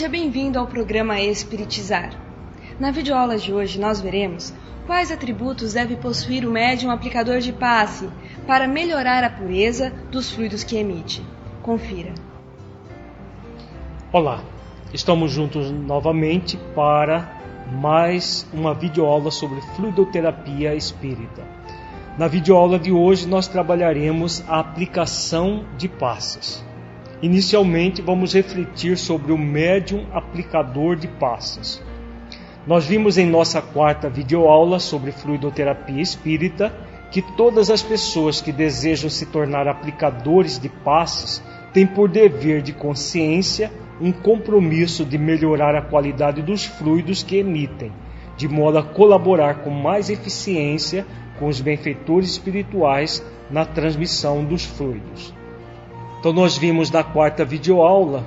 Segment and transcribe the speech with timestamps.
[0.00, 2.10] Seja bem-vindo ao programa Espiritizar.
[2.78, 4.50] Na videoaula de hoje nós veremos
[4.86, 8.08] quais atributos deve possuir o médium aplicador de passe
[8.46, 11.22] para melhorar a pureza dos fluidos que emite.
[11.60, 12.14] Confira.
[14.10, 14.42] Olá,
[14.90, 17.30] estamos juntos novamente para
[17.70, 21.42] mais uma videoaula sobre fluidoterapia espírita.
[22.16, 26.69] Na videoaula de hoje nós trabalharemos a aplicação de passes.
[27.22, 31.82] Inicialmente, vamos refletir sobre o médium aplicador de passes.
[32.66, 36.72] Nós vimos em nossa quarta videoaula sobre fluidoterapia espírita
[37.10, 41.42] que todas as pessoas que desejam se tornar aplicadores de passes
[41.74, 47.92] têm por dever de consciência um compromisso de melhorar a qualidade dos fluidos que emitem,
[48.34, 51.06] de modo a colaborar com mais eficiência
[51.38, 55.34] com os benfeitores espirituais na transmissão dos fluidos.
[56.20, 58.22] Então nós vimos na quarta videoaula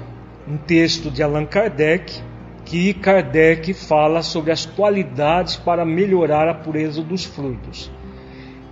[0.47, 2.23] um texto de Allan Kardec
[2.65, 7.91] que Kardec fala sobre as qualidades para melhorar a pureza dos fluidos.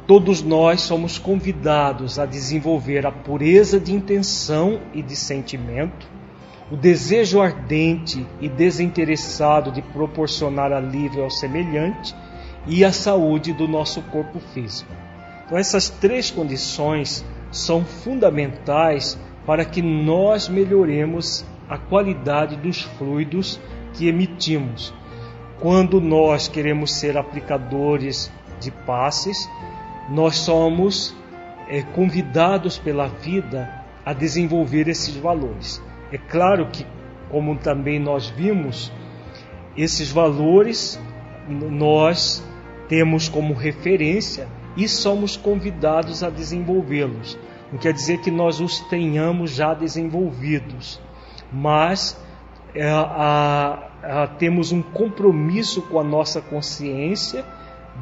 [0.08, 6.08] Todos nós somos convidados a desenvolver a pureza de intenção e de sentimento,
[6.72, 12.16] o desejo ardente e desinteressado de proporcionar alívio ao semelhante
[12.66, 14.92] e a saúde do nosso corpo físico.
[15.45, 23.59] Então, essas três condições são fundamentais para que nós melhoremos a qualidade dos fluidos
[23.93, 24.93] que emitimos.
[25.59, 29.49] Quando nós queremos ser aplicadores de passes,
[30.09, 31.16] nós somos
[31.67, 33.69] é, convidados pela vida
[34.05, 35.81] a desenvolver esses valores.
[36.11, 36.86] É claro que,
[37.30, 38.91] como também nós vimos,
[39.77, 40.99] esses valores
[41.47, 42.43] nós
[42.88, 47.37] temos como referência e somos convidados a desenvolvê-los.
[47.71, 50.99] Não quer dizer que nós os tenhamos já desenvolvidos,
[51.52, 52.20] mas
[52.76, 57.45] é, a, a, temos um compromisso com a nossa consciência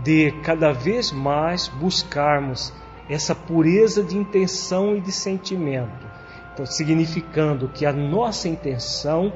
[0.04, 2.74] de cada vez mais buscarmos
[3.10, 6.08] essa pureza de intenção e de sentimento.
[6.54, 9.34] Então, significando que a nossa intenção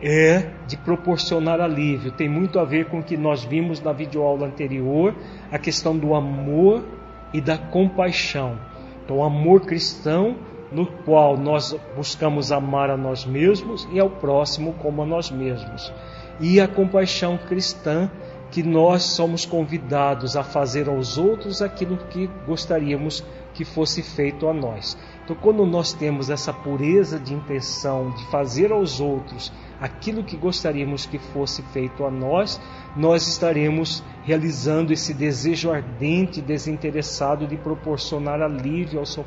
[0.00, 2.12] é de proporcionar alívio.
[2.12, 5.14] Tem muito a ver com o que nós vimos na videoaula anterior,
[5.50, 6.84] a questão do amor
[7.32, 8.58] e da compaixão.
[9.04, 10.36] Então, amor cristão,
[10.70, 15.92] no qual nós buscamos amar a nós mesmos e ao próximo como a nós mesmos.
[16.40, 18.10] E a compaixão cristã,
[18.50, 23.24] que nós somos convidados a fazer aos outros aquilo que gostaríamos
[23.56, 24.96] que fosse feito a nós.
[25.24, 29.50] Então, quando nós temos essa pureza de intenção de fazer aos outros
[29.80, 32.60] aquilo que gostaríamos que fosse feito a nós,
[32.94, 39.24] nós estaremos realizando esse desejo ardente e desinteressado de proporcionar alívio ao,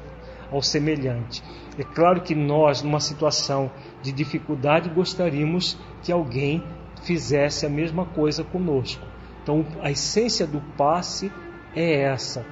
[0.51, 1.43] ao semelhante.
[1.77, 3.71] É claro que nós, numa situação
[4.03, 6.63] de dificuldade, gostaríamos que alguém
[7.01, 9.03] fizesse a mesma coisa conosco.
[9.41, 11.31] Então, a essência do passe
[11.75, 12.45] é essa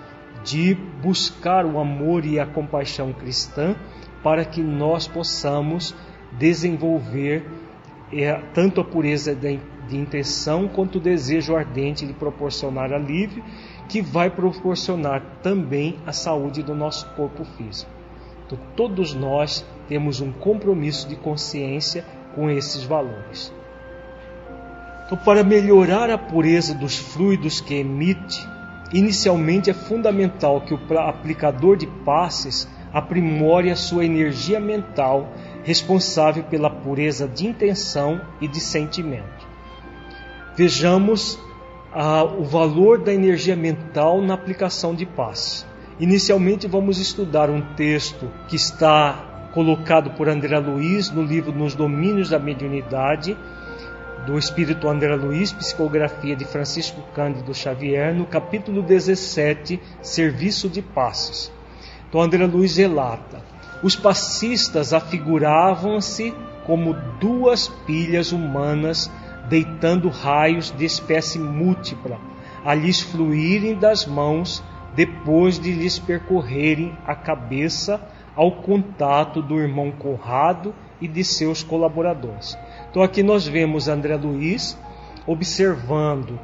[0.44, 3.76] de buscar o amor e a compaixão cristã
[4.24, 5.96] para que nós possamos
[6.38, 7.46] desenvolver
[8.12, 9.60] é, tanto a pureza de,
[9.92, 13.42] intenção quanto o desejo ardente de proporcionar alívio,
[13.88, 17.90] que vai proporcionar também a saúde do nosso corpo físico.
[18.46, 22.04] Então, todos nós temos um compromisso de consciência
[22.36, 23.54] com esses valores.
[25.06, 28.46] Então, para melhorar a pureza dos fluidos que emite,
[28.94, 35.30] Inicialmente é fundamental que o aplicador de passes aprimore a sua energia mental
[35.64, 39.46] responsável pela pureza de intenção e de sentimento.
[40.56, 41.38] Vejamos
[41.94, 45.66] ah, o valor da energia mental na aplicação de passes.
[46.00, 52.30] Inicialmente vamos estudar um texto que está colocado por André Luiz no livro Nos Domínios
[52.30, 53.38] da Mediunidade,
[54.28, 61.50] do Espírito André Luiz, psicografia de Francisco Cândido Xavier, no capítulo 17, Serviço de Passos.
[62.10, 63.42] Então André Luiz relata:
[63.82, 66.34] os passistas afiguravam-se
[66.66, 69.10] como duas pilhas humanas
[69.48, 72.20] deitando raios de espécie múltipla,
[72.66, 74.62] a lhes fluírem das mãos
[74.94, 78.02] depois de lhes percorrerem a cabeça
[78.36, 82.58] ao contato do irmão Conrado e de seus colaboradores.
[82.90, 84.78] Então aqui nós vemos André Luiz
[85.26, 86.40] observando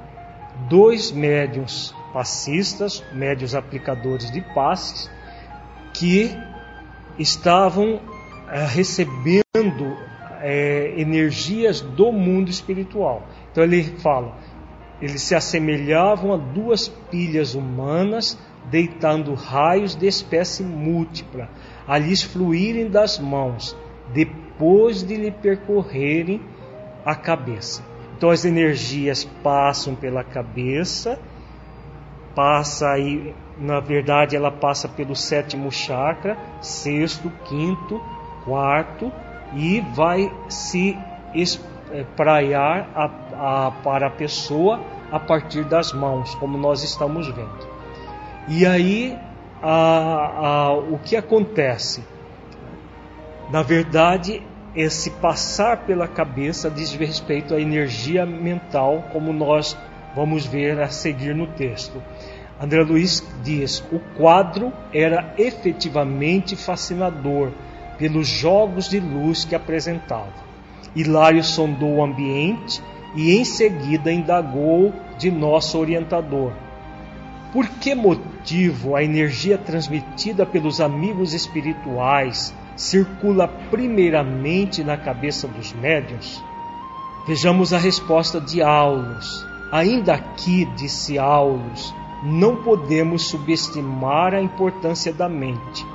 [0.70, 5.10] dois médiums passistas, médios aplicadores de passes,
[5.94, 6.36] que
[7.18, 8.00] estavam
[8.52, 9.44] é, recebendo
[10.42, 13.28] é, energias do mundo espiritual.
[13.52, 14.38] Então ele fala,
[15.02, 18.38] eles se assemelhavam a duas pilhas humanas
[18.70, 21.50] deitando raios de espécie múltipla,
[21.88, 23.76] a lhes fluírem das mãos,
[24.54, 26.42] depois de lhe percorrerem
[27.06, 27.84] a cabeça.
[28.16, 31.20] Então as energias passam pela cabeça,
[32.36, 38.02] passa aí, na verdade, ela passa pelo sétimo chakra, sexto, quinto,
[38.46, 39.12] quarto
[39.54, 40.98] e vai se
[41.34, 44.80] espraiar a, a, para a pessoa
[45.12, 47.68] a partir das mãos, como nós estamos vendo.
[48.48, 49.18] E aí
[49.62, 52.04] a, o que acontece?
[53.54, 54.42] Na verdade,
[54.76, 59.78] esse passar pela cabeça diz respeito à energia mental, como nós
[60.16, 62.02] vamos ver a seguir no texto.
[62.60, 67.52] André Luiz diz: o quadro era efetivamente fascinador
[68.00, 70.34] pelos jogos de luz que apresentava.
[70.96, 72.82] Hilário sondou o ambiente
[73.16, 76.54] e em seguida indagou de nosso orientador.
[77.52, 86.44] Por que motivo a energia transmitida pelos amigos espirituais circula primeiramente na cabeça dos médiuns?
[87.28, 89.48] Vejamos a resposta de Aulus.
[89.72, 91.94] Ainda aqui, disse Aulus,
[92.24, 95.86] não podemos subestimar a importância da mente.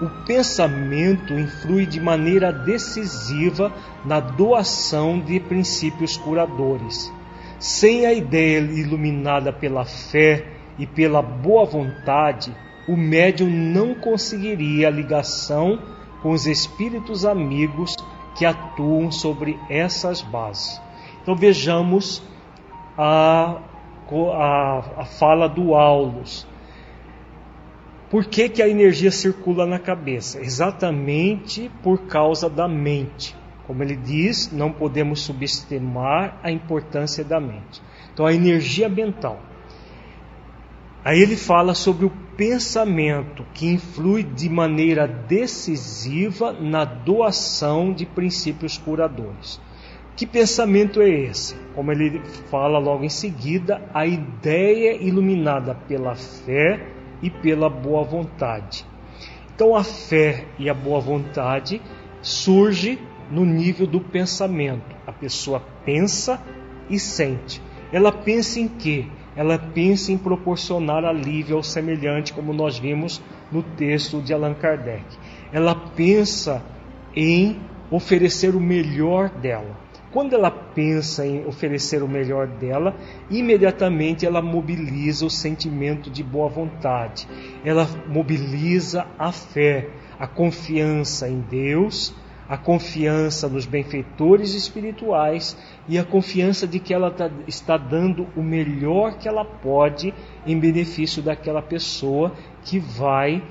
[0.00, 3.72] O pensamento influi de maneira decisiva
[4.04, 7.12] na doação de princípios curadores.
[7.58, 10.46] Sem a ideia iluminada pela fé
[10.78, 12.54] e pela boa vontade,
[12.86, 15.78] o médium não conseguiria a ligação
[16.26, 17.94] com os espíritos amigos
[18.34, 20.82] que atuam sobre essas bases.
[21.22, 22.20] Então vejamos
[22.98, 23.60] a,
[24.10, 26.44] a, a fala do Aulus.
[28.10, 30.40] Por que, que a energia circula na cabeça?
[30.40, 33.36] Exatamente por causa da mente.
[33.64, 37.80] Como ele diz, não podemos subestimar a importância da mente.
[38.12, 39.38] Então, a energia mental.
[41.04, 48.76] Aí ele fala sobre o pensamento que influi de maneira decisiva na doação de princípios
[48.76, 49.60] curadores.
[50.14, 51.54] Que pensamento é esse?
[51.74, 56.86] Como ele fala logo em seguida, a ideia iluminada pela fé
[57.22, 58.86] e pela boa vontade.
[59.54, 61.80] Então a fé e a boa vontade
[62.22, 62.98] surge
[63.30, 64.94] no nível do pensamento.
[65.06, 66.42] A pessoa pensa
[66.88, 67.60] e sente.
[67.92, 69.06] Ela pensa em quê?
[69.36, 73.22] Ela pensa em proporcionar alívio ao semelhante, como nós vimos
[73.52, 75.04] no texto de Allan Kardec.
[75.52, 76.64] Ela pensa
[77.14, 77.60] em
[77.90, 79.76] oferecer o melhor dela.
[80.10, 82.96] Quando ela pensa em oferecer o melhor dela,
[83.30, 87.28] imediatamente ela mobiliza o sentimento de boa vontade,
[87.62, 92.14] ela mobiliza a fé, a confiança em Deus,
[92.48, 95.56] a confiança nos benfeitores espirituais
[95.88, 100.14] e a confiança de que ela tá, está dando o melhor que ela pode
[100.46, 102.32] em benefício daquela pessoa
[102.64, 103.42] que vai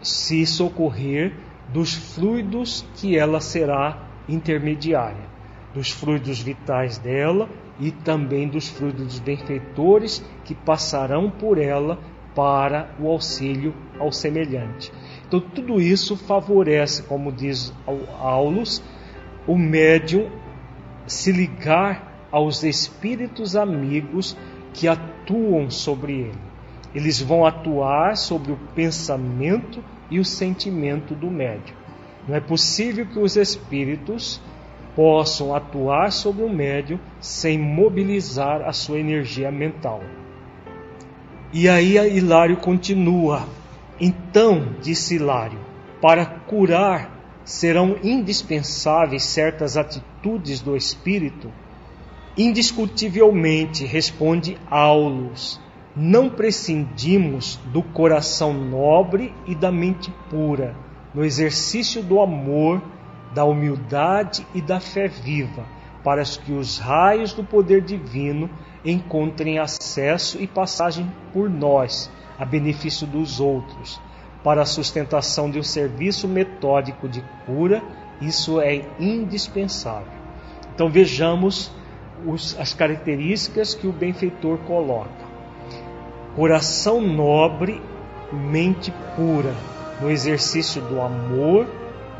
[0.00, 1.34] se socorrer
[1.72, 5.36] dos fluidos que ela será intermediária
[5.76, 11.98] dos fluidos vitais dela e também dos fluidos dos benfeitores que passarão por ela
[12.34, 14.90] para o auxílio ao semelhante.
[15.26, 17.72] Então, tudo isso favorece, como diz
[18.20, 18.82] Aulus,
[19.46, 20.30] o médium
[21.06, 24.36] se ligar aos espíritos amigos
[24.72, 26.46] que atuam sobre ele.
[26.94, 31.76] Eles vão atuar sobre o pensamento e o sentimento do médium.
[32.26, 34.40] Não é possível que os espíritos
[34.94, 40.02] possam atuar sobre o médium sem mobilizar a sua energia mental.
[41.52, 43.46] E aí Hilário continua.
[44.00, 45.58] Então, disse Hilário,
[46.00, 47.10] para curar
[47.44, 51.50] serão indispensáveis certas atitudes do espírito?
[52.36, 55.60] Indiscutivelmente, responde Aulus,
[55.94, 60.76] não prescindimos do coração nobre e da mente pura
[61.14, 62.82] no exercício do amor
[63.34, 65.64] da humildade e da fé viva,
[66.04, 68.50] para que os raios do poder divino
[68.84, 74.00] encontrem acesso e passagem por nós, a benefício dos outros.
[74.42, 77.82] Para a sustentação de um serviço metódico de cura,
[78.20, 80.12] isso é indispensável.
[80.74, 81.70] Então vejamos
[82.24, 85.26] os, as características que o benfeitor coloca:
[86.36, 87.82] coração nobre,
[88.32, 89.54] mente pura,
[90.00, 91.66] no exercício do amor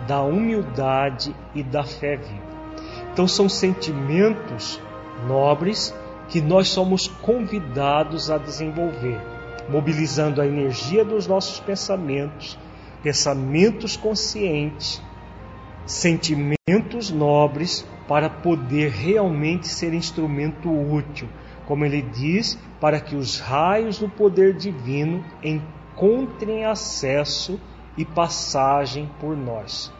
[0.07, 2.47] da humildade e da fé viva.
[3.13, 4.81] Então, são sentimentos
[5.27, 5.95] nobres
[6.29, 9.21] que nós somos convidados a desenvolver,
[9.69, 12.59] mobilizando a energia dos nossos pensamentos,
[13.03, 15.03] pensamentos conscientes,
[15.85, 21.29] sentimentos nobres para poder realmente ser instrumento útil,
[21.67, 27.61] como ele diz, para que os raios do poder divino encontrem acesso
[27.97, 29.93] e passagem por nós.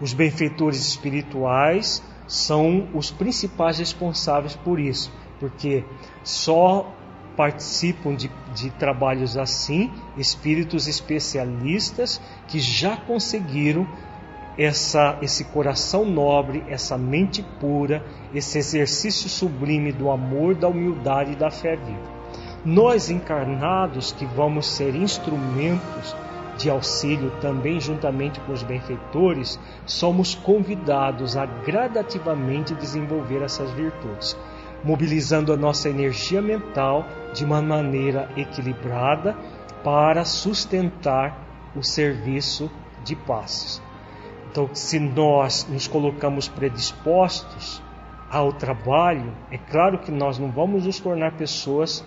[0.00, 5.84] Os benfeitores espirituais são os principais responsáveis por isso, porque
[6.22, 6.94] só
[7.36, 13.86] participam de, de trabalhos assim espíritos especialistas que já conseguiram
[14.56, 21.36] essa, esse coração nobre, essa mente pura, esse exercício sublime do amor, da humildade e
[21.36, 22.22] da fé viva.
[22.64, 26.14] Nós encarnados que vamos ser instrumentos
[26.56, 34.36] de auxílio também juntamente com os benfeitores, somos convidados a gradativamente desenvolver essas virtudes,
[34.84, 39.36] mobilizando a nossa energia mental de uma maneira equilibrada
[39.82, 42.70] para sustentar o serviço
[43.04, 43.82] de passos.
[44.50, 47.82] Então, se nós nos colocamos predispostos
[48.30, 52.04] ao trabalho, é claro que nós não vamos nos tornar pessoas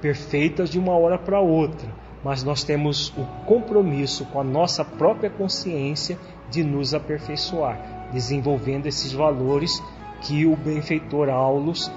[0.00, 1.88] perfeitas de uma hora para outra,
[2.22, 6.18] mas nós temos o compromisso com a nossa própria consciência
[6.50, 9.82] de nos aperfeiçoar, desenvolvendo esses valores
[10.22, 11.90] que o benfeitor Aulus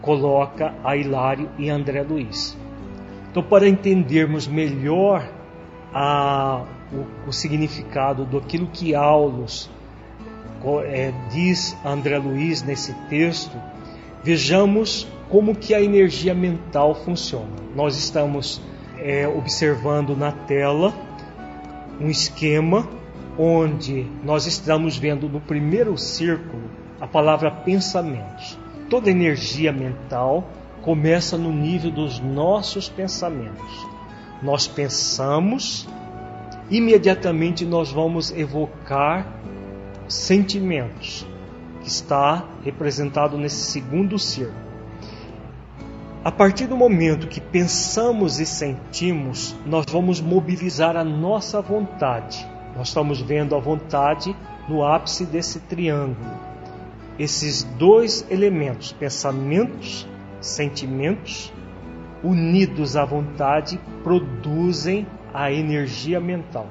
[0.00, 2.56] coloca a Hilário e André Luiz.
[3.30, 5.28] Então, para entendermos melhor
[5.92, 9.70] a, o, o significado daquilo que Aulus
[10.84, 13.56] é, diz a André Luiz nesse texto,
[14.22, 17.50] vejamos como que a energia mental funciona.
[17.74, 18.60] Nós estamos
[18.98, 20.92] é, observando na tela
[22.00, 22.88] um esquema
[23.38, 26.63] onde nós estamos vendo no primeiro círculo
[27.00, 28.58] a palavra pensamentos.
[28.88, 30.48] Toda energia mental
[30.82, 33.86] começa no nível dos nossos pensamentos.
[34.42, 35.88] Nós pensamos,
[36.70, 39.26] imediatamente nós vamos evocar
[40.06, 41.26] sentimentos,
[41.80, 44.64] que está representado nesse segundo círculo.
[46.22, 52.46] A partir do momento que pensamos e sentimos, nós vamos mobilizar a nossa vontade.
[52.74, 54.34] Nós estamos vendo a vontade
[54.66, 56.53] no ápice desse triângulo.
[57.18, 60.06] Esses dois elementos, pensamentos,
[60.40, 61.52] sentimentos,
[62.22, 66.66] unidos à vontade, produzem a energia mental.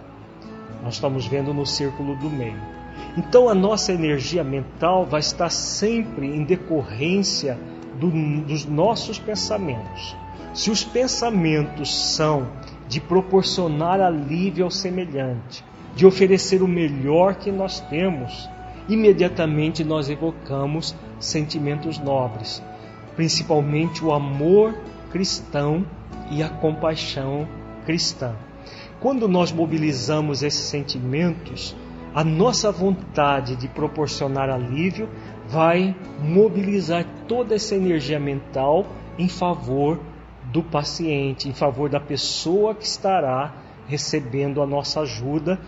[0.83, 2.59] Nós estamos vendo no círculo do meio.
[3.17, 7.57] Então a nossa energia mental vai estar sempre em decorrência
[8.00, 8.09] do,
[8.41, 10.15] dos nossos pensamentos.
[10.53, 12.47] Se os pensamentos são
[12.88, 15.63] de proporcionar alívio ao semelhante,
[15.95, 18.50] de oferecer o melhor que nós temos,
[18.87, 22.61] imediatamente nós evocamos sentimentos nobres,
[23.15, 24.75] principalmente o amor
[25.11, 25.85] cristão
[26.29, 27.47] e a compaixão
[27.85, 28.35] cristã.
[28.99, 31.75] Quando nós mobilizamos esses sentimentos,
[32.13, 35.09] a nossa vontade de proporcionar alívio
[35.47, 38.85] vai mobilizar toda essa energia mental
[39.17, 39.99] em favor
[40.51, 43.53] do paciente, em favor da pessoa que estará
[43.87, 45.59] recebendo a nossa ajuda,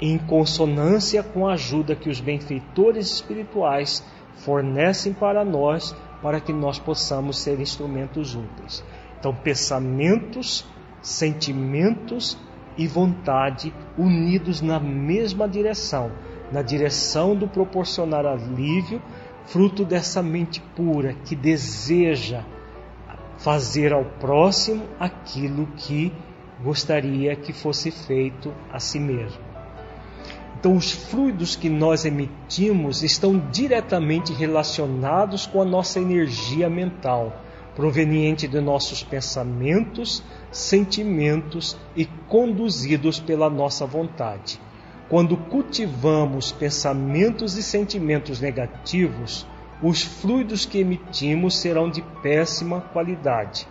[0.00, 4.04] em consonância com a ajuda que os benfeitores espirituais
[4.36, 8.82] fornecem para nós, para que nós possamos ser instrumentos úteis.
[9.18, 10.66] Então, pensamentos,
[11.02, 12.38] sentimentos
[12.78, 16.10] e vontade unidos na mesma direção
[16.50, 19.00] na direção do proporcionar alívio,
[19.46, 22.44] fruto dessa mente pura que deseja
[23.38, 26.12] fazer ao próximo aquilo que
[26.62, 29.49] gostaria que fosse feito a si mesmo.
[30.60, 37.32] Então, os fluidos que nós emitimos estão diretamente relacionados com a nossa energia mental,
[37.74, 44.60] proveniente de nossos pensamentos, sentimentos e conduzidos pela nossa vontade.
[45.08, 49.46] Quando cultivamos pensamentos e sentimentos negativos,
[49.82, 53.66] os fluidos que emitimos serão de péssima qualidade.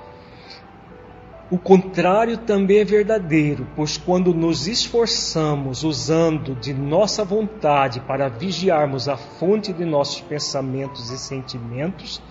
[1.51, 9.09] O contrário também é verdadeiro, pois quando nos esforçamos usando de nossa vontade para vigiarmos
[9.09, 12.21] a fonte de nossos pensamentos e sentimentos,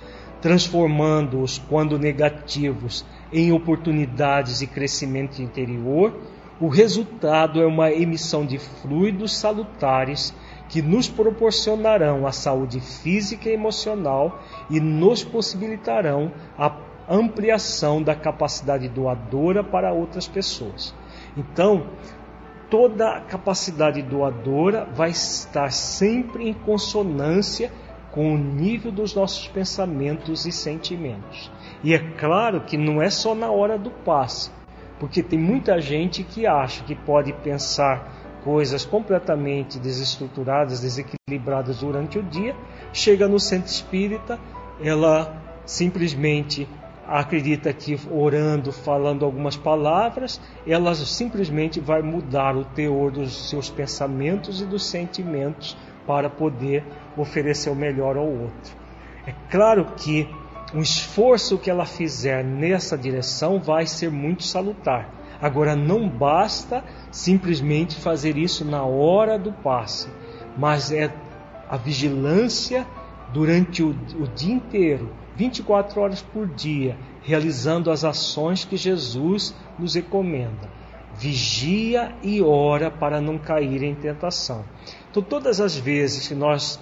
[0.41, 6.17] transformando-os, quando negativos, em oportunidades de crescimento interior,
[6.61, 10.33] o resultado é uma emissão de fluidos salutares
[10.69, 16.71] que nos proporcionarão a saúde física e emocional e nos possibilitarão a
[17.09, 20.95] ampliação da capacidade doadora para outras pessoas.
[21.37, 21.87] Então,
[22.71, 27.73] toda a capacidade doadora vai estar sempre em consonância
[28.11, 31.51] com o nível dos nossos pensamentos e sentimentos.
[31.83, 34.51] E é claro que não é só na hora do passe,
[34.99, 42.23] porque tem muita gente que acha que pode pensar coisas completamente desestruturadas, desequilibradas durante o
[42.23, 42.57] dia,
[42.93, 44.39] chega no centro espírita,
[44.83, 46.67] ela simplesmente
[47.09, 54.61] acredita que orando, falando algumas palavras, ela simplesmente vai mudar o teor dos seus pensamentos
[54.61, 55.75] e dos sentimentos
[56.07, 56.85] para poder
[57.17, 58.77] oferecer o melhor ao outro.
[59.27, 60.29] É claro que
[60.75, 65.09] o esforço que ela fizer nessa direção vai ser muito salutar.
[65.41, 70.09] Agora, não basta simplesmente fazer isso na hora do passe,
[70.57, 71.11] mas é
[71.69, 72.87] a vigilância
[73.33, 79.95] durante o, o dia inteiro, 24 horas por dia, realizando as ações que Jesus nos
[79.95, 80.69] recomenda.
[81.15, 84.65] Vigia e ora para não cair em tentação.
[85.09, 86.81] Então, todas as vezes que nós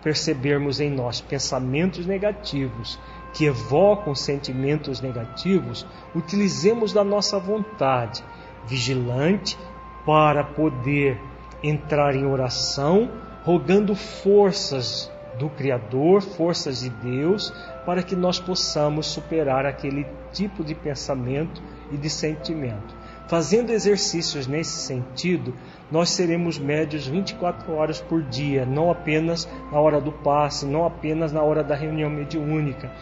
[0.00, 3.00] percebermos em nós pensamentos negativos
[3.34, 8.22] que evocam sentimentos negativos, utilizemos da nossa vontade
[8.64, 9.58] vigilante
[10.06, 11.20] para poder
[11.62, 13.10] entrar em oração,
[13.44, 17.52] rogando forças do Criador, forças de Deus,
[17.88, 22.94] para que nós possamos superar aquele tipo de pensamento e de sentimento.
[23.28, 25.54] Fazendo exercícios nesse sentido,
[25.90, 31.32] nós seremos médios 24 horas por dia, não apenas na hora do passe, não apenas
[31.32, 32.92] na hora da reunião mediúnica,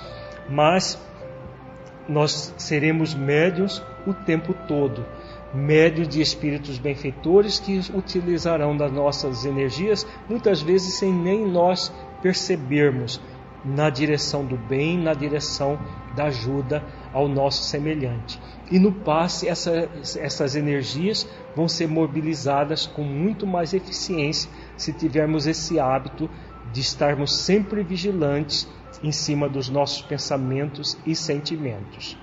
[0.49, 0.97] mas
[2.09, 5.05] nós seremos médios o tempo todo,
[5.53, 13.21] médios de espíritos benfeitores que utilizarão das nossas energias, muitas vezes sem nem nós percebermos,
[13.67, 15.79] na direção do bem, na direção
[16.15, 18.41] da ajuda ao nosso semelhante.
[18.71, 25.47] E no passe, essa, essas energias vão ser mobilizadas com muito mais eficiência se tivermos
[25.47, 26.31] esse hábito
[26.73, 28.69] de estarmos sempre vigilantes
[29.03, 32.17] em cima dos nossos pensamentos e sentimentos.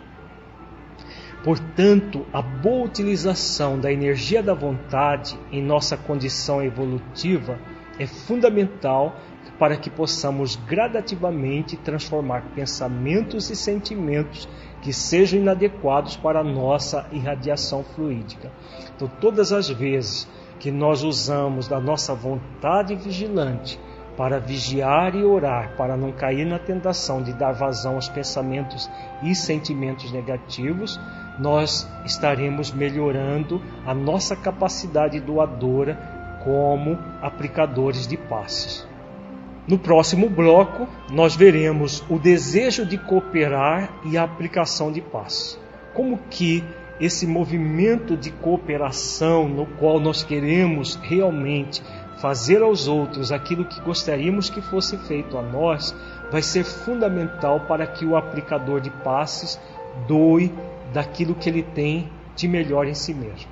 [1.43, 7.59] Portanto, a boa utilização da energia da vontade em nossa condição evolutiva
[7.99, 9.19] é fundamental
[9.63, 14.45] para que possamos gradativamente transformar pensamentos e sentimentos
[14.81, 18.51] que sejam inadequados para a nossa irradiação fluídica.
[18.93, 20.27] Então, todas as vezes
[20.59, 23.79] que nós usamos da nossa vontade vigilante
[24.17, 28.91] para vigiar e orar, para não cair na tentação de dar vazão aos pensamentos
[29.23, 30.99] e sentimentos negativos,
[31.39, 35.97] nós estaremos melhorando a nossa capacidade doadora
[36.43, 38.91] como aplicadores de passes.
[39.65, 45.57] No próximo bloco, nós veremos o desejo de cooperar e a aplicação de paz.
[45.93, 46.63] Como que
[46.99, 51.81] esse movimento de cooperação no qual nós queremos realmente
[52.17, 55.95] fazer aos outros aquilo que gostaríamos que fosse feito a nós,
[56.31, 59.59] vai ser fundamental para que o aplicador de passes
[60.07, 60.53] doe
[60.93, 63.51] daquilo que ele tem de melhor em si mesmo.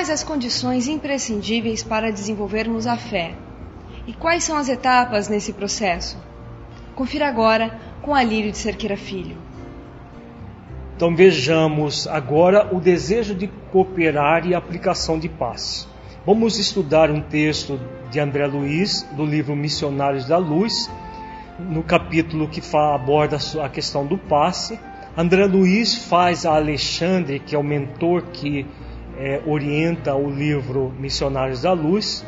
[0.00, 3.34] Quais as condições imprescindíveis para desenvolvermos a fé?
[4.06, 6.16] E quais são as etapas nesse processo?
[6.94, 9.36] Confira agora com Alírio de Cerqueira Filho.
[10.96, 15.86] Então vejamos agora o desejo de cooperar e a aplicação de paz.
[16.24, 17.78] Vamos estudar um texto
[18.10, 20.90] de André Luiz, do livro Missionários da Luz,
[21.58, 24.80] no capítulo que aborda a questão do passe.
[25.14, 28.64] André Luiz faz a Alexandre, que é o mentor que
[29.20, 32.24] é, orienta o livro Missionários da Luz,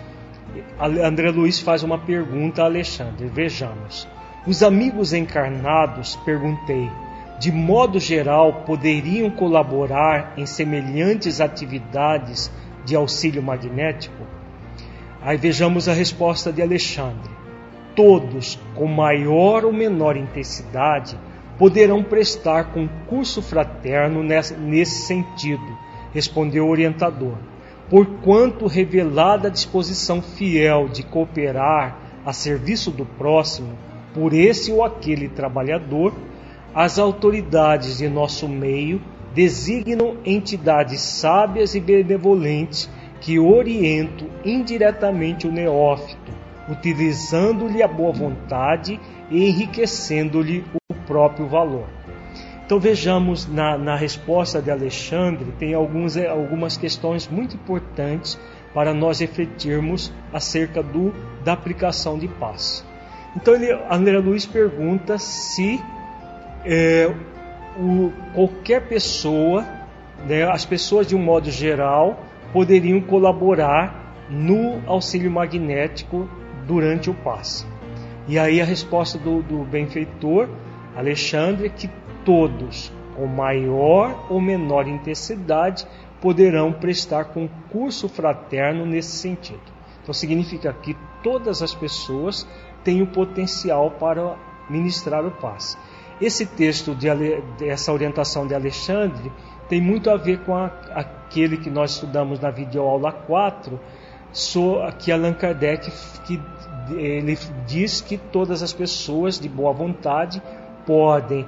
[0.79, 3.31] André Luiz faz uma pergunta a Alexandre.
[3.33, 4.07] Vejamos.
[4.47, 6.91] Os amigos encarnados, perguntei,
[7.39, 12.53] de modo geral poderiam colaborar em semelhantes atividades
[12.85, 14.27] de auxílio magnético?
[15.23, 17.31] Aí vejamos a resposta de Alexandre.
[17.97, 21.19] Todos, com maior ou menor intensidade,
[21.57, 27.37] poderão prestar concurso fraterno nesse sentido respondeu o orientador.
[27.91, 33.77] Porquanto revelada a disposição fiel de cooperar a serviço do próximo,
[34.15, 36.13] por esse ou aquele trabalhador,
[36.75, 39.01] as autoridades de nosso meio
[39.35, 42.89] designam entidades sábias e benevolentes
[43.21, 46.33] que orientam indiretamente o neófito,
[46.69, 51.87] utilizando-lhe a boa vontade e enriquecendo-lhe o próprio valor.
[52.65, 58.39] Então vejamos na, na resposta de Alexandre, tem alguns, eh, algumas questões muito importantes
[58.73, 61.13] para nós refletirmos acerca do,
[61.45, 62.85] da aplicação de paz.
[63.37, 65.81] Então ele, André Luiz pergunta se
[66.65, 67.13] é,
[67.79, 69.67] o, qualquer pessoa,
[70.27, 76.29] né, as pessoas de um modo geral, poderiam colaborar no auxílio magnético
[76.67, 77.67] durante o passe.
[78.29, 80.49] E aí a resposta do, do benfeitor
[80.95, 81.89] Alexandre é que
[82.25, 85.87] todos, com maior ou menor intensidade,
[86.21, 89.61] poderão prestar concurso fraterno nesse sentido.
[90.03, 92.47] Então significa que todas as pessoas
[92.85, 94.37] têm o potencial para
[94.69, 95.77] ministrar o passe.
[96.21, 97.09] Esse texto, de,
[97.65, 99.31] essa orientação de Alexandre,
[99.69, 103.79] tem muito a ver com a, aquele que nós estudamos na videoaula 4,
[104.33, 105.91] so, que Allan Kardec
[106.25, 106.41] que
[106.91, 110.43] ele diz que todas as pessoas de boa vontade
[110.87, 111.47] podem,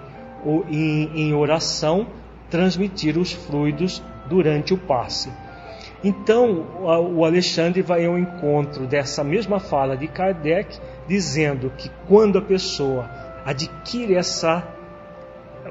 [0.68, 2.06] em, em oração,
[2.50, 5.30] transmitir os fluidos durante o passe.
[6.02, 6.66] Então,
[7.14, 10.78] o Alexandre vai ao encontro dessa mesma fala de Kardec,
[11.08, 13.08] dizendo que quando a pessoa
[13.44, 14.62] adquire essa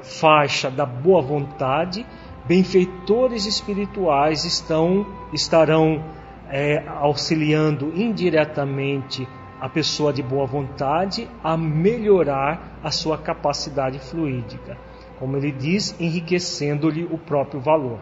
[0.02, 2.04] faixa da boa vontade,
[2.46, 6.02] benfeitores espirituais estão estarão
[6.50, 9.26] é, auxiliando indiretamente
[9.60, 14.76] a pessoa de boa vontade a melhorar a sua capacidade fluídica,
[15.18, 18.00] como ele diz, enriquecendo-lhe o próprio valor.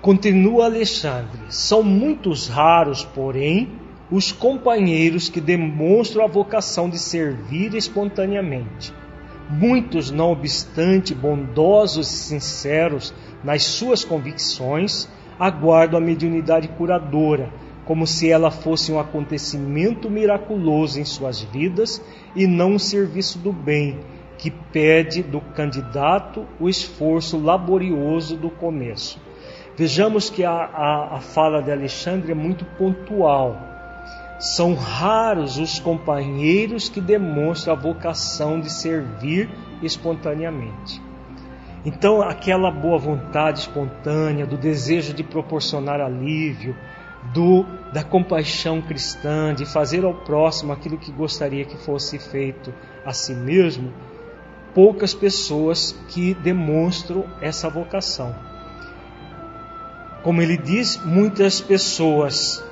[0.00, 3.70] Continua Alexandre: são muitos raros, porém,
[4.10, 8.92] os companheiros que demonstram a vocação de servir espontaneamente.
[9.48, 15.08] Muitos, não obstante bondosos e sinceros nas suas convicções,
[15.38, 17.52] aguardam a mediunidade curadora,
[17.86, 22.02] como se ela fosse um acontecimento miraculoso em suas vidas
[22.34, 23.98] e não um serviço do bem,
[24.36, 29.18] que pede do candidato o esforço laborioso do começo.
[29.76, 33.74] Vejamos que a, a, a fala de Alexandre é muito pontual
[34.38, 39.48] são raros os companheiros que demonstram a vocação de servir
[39.82, 41.00] espontaneamente.
[41.84, 46.76] Então, aquela boa vontade espontânea, do desejo de proporcionar alívio,
[47.32, 52.72] do, da compaixão cristã, de fazer ao próximo aquilo que gostaria que fosse feito
[53.04, 53.92] a si mesmo,
[54.74, 58.34] poucas pessoas que demonstram essa vocação.
[60.22, 62.62] Como ele diz, muitas pessoas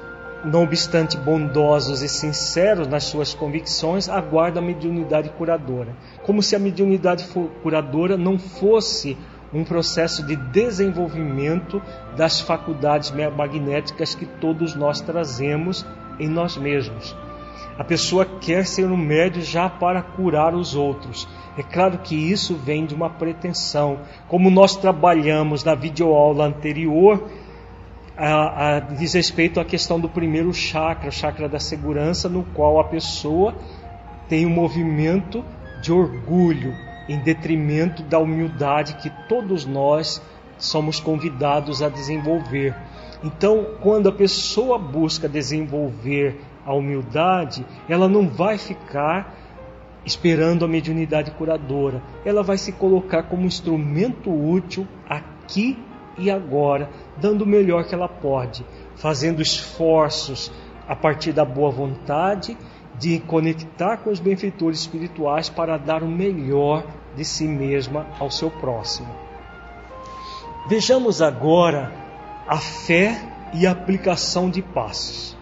[0.44, 5.96] não obstante bondosos e sinceros nas suas convicções, aguardam a mediunidade curadora.
[6.22, 7.26] Como se a mediunidade
[7.62, 9.16] curadora não fosse
[9.54, 11.80] um processo de desenvolvimento
[12.16, 15.86] das faculdades magnéticas que todos nós trazemos
[16.18, 17.16] em nós mesmos.
[17.78, 21.28] A pessoa quer ser um médio já para curar os outros.
[21.56, 24.00] É claro que isso vem de uma pretensão.
[24.28, 27.28] Como nós trabalhamos na videoaula anterior,
[28.16, 32.78] a, a, diz respeito à questão do primeiro chakra, o chakra da segurança, no qual
[32.78, 33.54] a pessoa
[34.28, 35.44] tem um movimento
[35.82, 36.74] de orgulho
[37.08, 40.22] em detrimento da humildade que todos nós
[40.58, 42.74] somos convidados a desenvolver.
[43.22, 49.34] Então, quando a pessoa busca desenvolver a humildade, ela não vai ficar
[50.04, 55.78] esperando a mediunidade curadora, ela vai se colocar como instrumento útil aqui
[56.18, 58.64] e agora, dando o melhor que ela pode,
[58.96, 60.52] fazendo esforços
[60.86, 62.56] a partir da boa vontade
[62.98, 66.85] de conectar com os benfeitores espirituais para dar o melhor
[67.16, 69.09] de si mesma ao seu próximo.
[70.68, 71.92] Vejamos agora
[72.46, 73.20] a fé
[73.52, 75.37] e a aplicação de passos.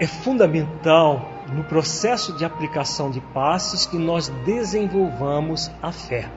[0.00, 6.28] É fundamental no processo de aplicação de passos que nós desenvolvamos a fé.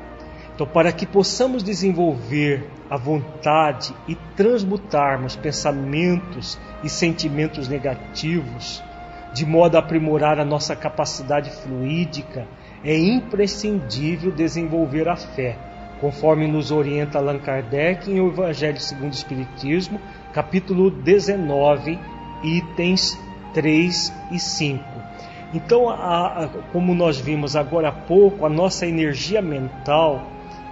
[0.54, 8.84] Então, para que possamos desenvolver a vontade e transmutarmos pensamentos e sentimentos negativos,
[9.34, 12.48] de modo a aprimorar a nossa capacidade fluídica,
[12.84, 15.58] é imprescindível desenvolver a fé,
[16.00, 20.00] conforme nos orienta Allan Kardec em O Evangelho segundo o Espiritismo,
[20.34, 22.00] capítulo 19,
[22.44, 23.18] itens
[23.54, 24.84] 3 e 5.
[25.54, 30.24] Então, a, a, como nós vimos agora há pouco, a nossa energia mental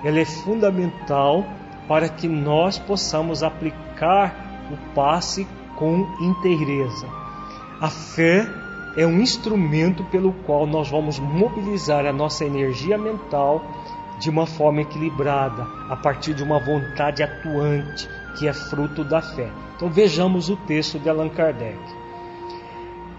[0.04, 1.46] ela é fundamental
[1.88, 7.08] para que nós possamos aplicar o passe com inteireza.
[7.82, 8.46] A fé
[8.98, 13.64] é um instrumento pelo qual nós vamos mobilizar a nossa energia mental
[14.20, 19.50] de uma forma equilibrada, a partir de uma vontade atuante, que é fruto da fé.
[19.78, 21.80] Então vejamos o texto de Allan Kardec.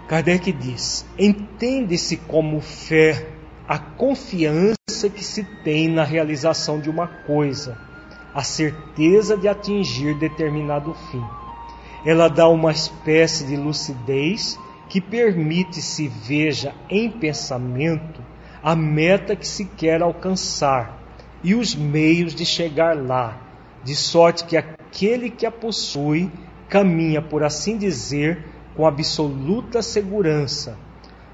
[0.07, 3.27] Kardec diz: Entende-se como fé
[3.66, 7.79] a confiança que se tem na realização de uma coisa,
[8.35, 11.39] a certeza de atingir determinado fim.
[12.05, 14.59] Ela dá uma espécie de lucidez
[14.89, 18.23] que permite se veja em pensamento
[18.63, 20.99] a meta que se quer alcançar
[21.43, 23.41] e os meios de chegar lá,
[23.83, 26.31] de sorte que aquele que a possui
[26.69, 28.45] caminha, por assim dizer,
[28.77, 30.77] com absoluta segurança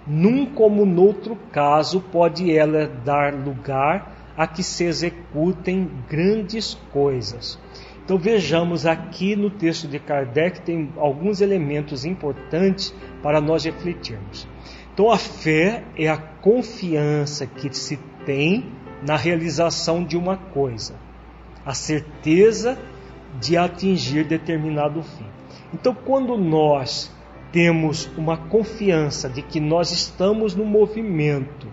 [0.06, 7.58] num como noutro caso, pode ela dar lugar a que se executem grandes coisas.
[8.06, 14.46] Então vejamos aqui no texto de Kardec tem alguns elementos importantes para nós refletirmos.
[14.94, 18.64] Então a fé é a confiança que se tem
[19.02, 20.94] na realização de uma coisa,
[21.64, 22.78] a certeza
[23.40, 25.26] de atingir determinado fim.
[25.74, 27.12] Então quando nós
[27.50, 31.66] temos uma confiança de que nós estamos no movimento,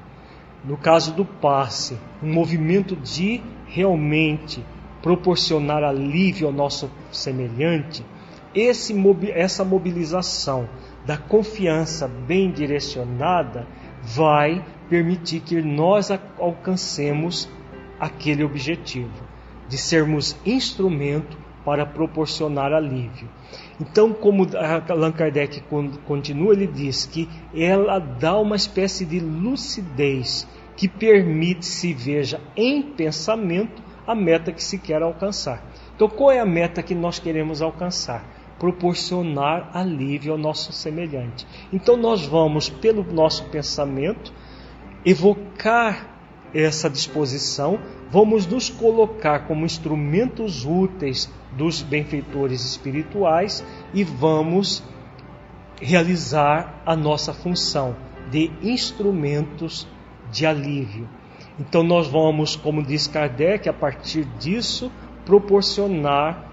[0.65, 4.65] no caso do passe, um movimento de realmente
[5.04, 8.04] proporcionar alívio ao nosso semelhante,
[8.56, 8.96] esse,
[9.34, 10.68] essa mobilização
[11.06, 13.68] da confiança bem direcionada
[14.02, 17.50] vai permitir que nós alcancemos
[18.00, 19.12] aquele objetivo,
[19.68, 23.28] de sermos instrumento para proporcionar alívio.
[23.82, 24.48] Então, como
[24.89, 25.63] Allan Kardec
[26.06, 32.82] continua, ele diz que ela dá uma espécie de lucidez que permite se veja em
[32.82, 35.63] pensamento a meta que se quer alcançar.
[35.96, 38.24] Então, qual é a meta que nós queremos alcançar?
[38.60, 41.46] Proporcionar alívio ao nosso semelhante.
[41.72, 44.34] Então, nós vamos, pelo nosso pensamento,
[45.06, 46.13] evocar
[46.54, 47.80] essa disposição,
[48.12, 54.84] vamos nos colocar como instrumentos úteis dos benfeitores espirituais e vamos
[55.82, 57.96] realizar a nossa função
[58.30, 59.88] de instrumentos
[60.32, 61.08] de alívio.
[61.60, 64.92] Então, nós vamos, como diz Kardec, a partir disso,
[65.26, 66.52] proporcionar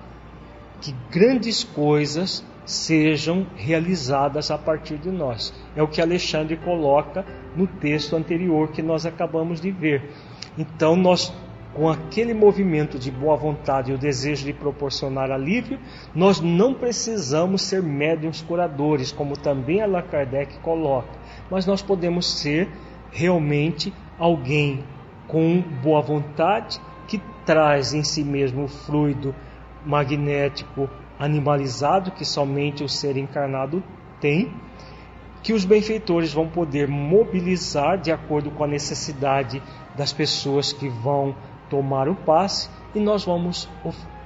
[0.80, 5.52] que grandes coisas sejam realizadas a partir de nós.
[5.74, 7.24] É o que Alexandre coloca
[7.56, 10.10] no texto anterior que nós acabamos de ver.
[10.56, 11.32] Então, nós,
[11.74, 15.78] com aquele movimento de boa vontade e o desejo de proporcionar alívio,
[16.14, 21.08] nós não precisamos ser médiums curadores, como também Allan Kardec coloca,
[21.50, 22.68] mas nós podemos ser
[23.10, 24.84] realmente alguém
[25.26, 29.34] com boa vontade que traz em si mesmo o fluido
[29.84, 33.82] magnético animalizado que somente o ser encarnado
[34.20, 34.52] tem,
[35.42, 39.62] que os benfeitores vão poder mobilizar de acordo com a necessidade
[39.96, 41.34] das pessoas que vão
[41.68, 43.68] tomar o passe e nós vamos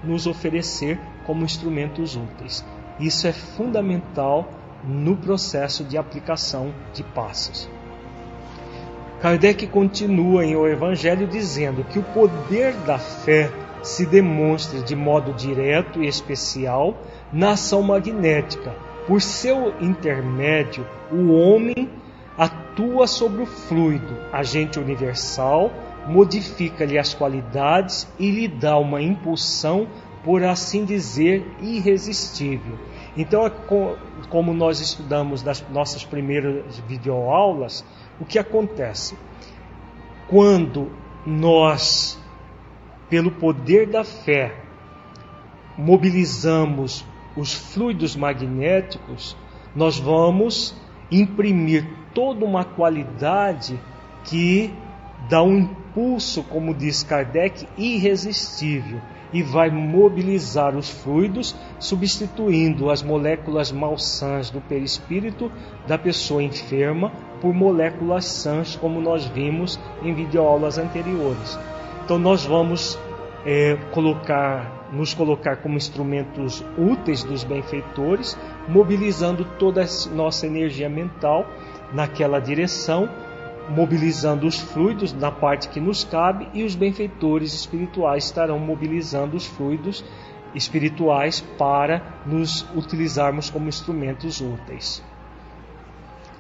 [0.03, 2.65] nos oferecer como instrumentos úteis.
[2.99, 4.49] Isso é fundamental
[4.85, 7.69] no processo de aplicação de passos.
[9.25, 13.51] Kardec continua em O Evangelho dizendo que o poder da fé
[13.83, 16.95] se demonstra de modo direto e especial
[17.33, 18.77] na ação magnética.
[19.07, 21.89] Por seu intermédio, o homem
[22.37, 25.73] atua sobre o fluido, agente universal,
[26.07, 29.89] modifica-lhe as qualidades e lhe dá uma impulsão,
[30.23, 32.79] por assim dizer, irresistível.
[33.17, 33.53] Então, é
[34.29, 37.83] como nós estudamos nas nossas primeiras videoaulas,
[38.21, 39.17] o que acontece?
[40.29, 40.91] Quando
[41.27, 42.19] nós
[43.09, 44.55] pelo poder da fé,
[45.77, 47.05] mobilizamos
[47.37, 49.37] os fluidos magnéticos,
[49.75, 50.75] nós vamos
[51.11, 53.79] imprimir toda uma qualidade
[54.25, 54.73] que
[55.29, 59.01] dá um impulso, como diz Kardec, irresistível
[59.33, 65.51] e vai mobilizar os fluidos, substituindo as moléculas malsãs do perispírito
[65.89, 67.13] da pessoa enferma
[67.45, 71.59] por moléculas sãs, como nós vimos em videoaulas anteriores.
[72.03, 72.99] Então nós vamos
[73.45, 78.35] é, colocar, nos colocar como instrumentos úteis dos benfeitores,
[78.67, 81.45] mobilizando toda a nossa energia mental
[81.93, 83.11] naquela direção,
[83.69, 89.45] mobilizando os fluidos na parte que nos cabe e os benfeitores espirituais estarão mobilizando os
[89.45, 90.03] fluidos
[90.55, 95.05] espirituais para nos utilizarmos como instrumentos úteis.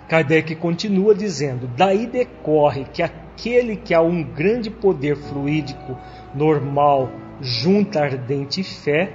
[0.08, 5.96] Kardec continua dizendo: daí decorre que aquele que a um grande poder fluídico
[6.34, 9.12] normal junta ardente fé,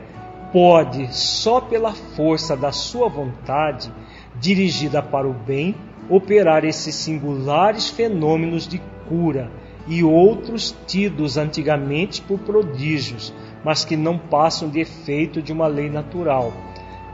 [0.51, 3.91] pode, só pela força da sua vontade,
[4.39, 5.75] dirigida para o bem,
[6.09, 9.51] operar esses singulares fenômenos de cura
[9.87, 15.89] e outros tidos antigamente por prodígios, mas que não passam de efeito de uma lei
[15.89, 16.51] natural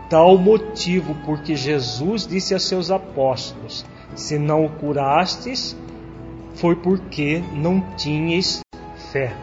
[0.09, 5.75] tal motivo porque Jesus disse a seus apóstolos: Se não o curastes,
[6.55, 8.61] foi porque não tinhas
[9.11, 9.35] fé.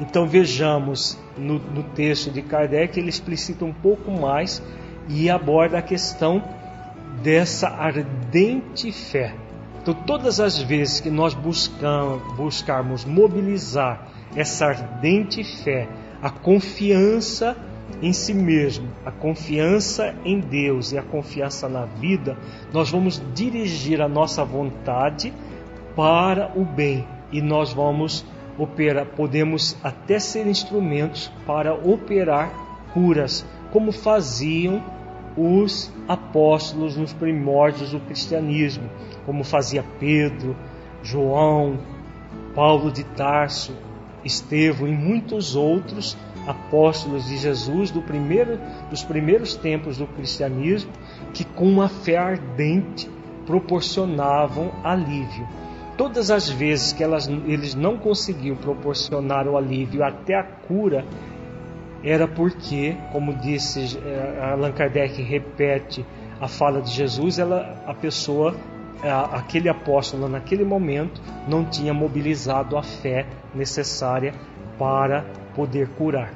[0.00, 4.62] Então vejamos no, no texto de Kardec, ele explicita um pouco mais
[5.08, 6.42] e aborda a questão
[7.22, 9.34] dessa ardente fé.
[9.80, 15.88] Então, todas as vezes que nós buscamos, buscarmos mobilizar essa ardente fé,
[16.20, 17.56] a confiança
[18.00, 22.36] em si mesmo, a confiança em Deus e a confiança na vida,
[22.72, 25.32] nós vamos dirigir a nossa vontade
[25.96, 28.24] para o bem e nós vamos
[28.56, 32.52] operar, podemos até ser instrumentos para operar
[32.92, 34.82] curas, como faziam
[35.36, 38.88] os apóstolos nos primórdios do cristianismo,
[39.24, 40.56] como fazia Pedro,
[41.02, 41.78] João,
[42.54, 43.72] Paulo de Tarso,
[44.24, 46.16] Estevão e muitos outros
[46.48, 48.58] apóstolos de Jesus do primeiro,
[48.88, 50.90] dos primeiros tempos do cristianismo,
[51.34, 53.08] que com uma fé ardente
[53.46, 55.46] proporcionavam alívio.
[55.96, 61.04] Todas as vezes que elas, eles não conseguiam proporcionar o alívio até a cura,
[62.02, 66.06] era porque, como disse eh, Allan Kardec repete
[66.40, 68.54] a fala de Jesus, ela, a pessoa,
[69.32, 74.32] aquele apóstolo naquele momento não tinha mobilizado a fé necessária
[74.78, 75.24] para
[75.58, 76.32] poder curar.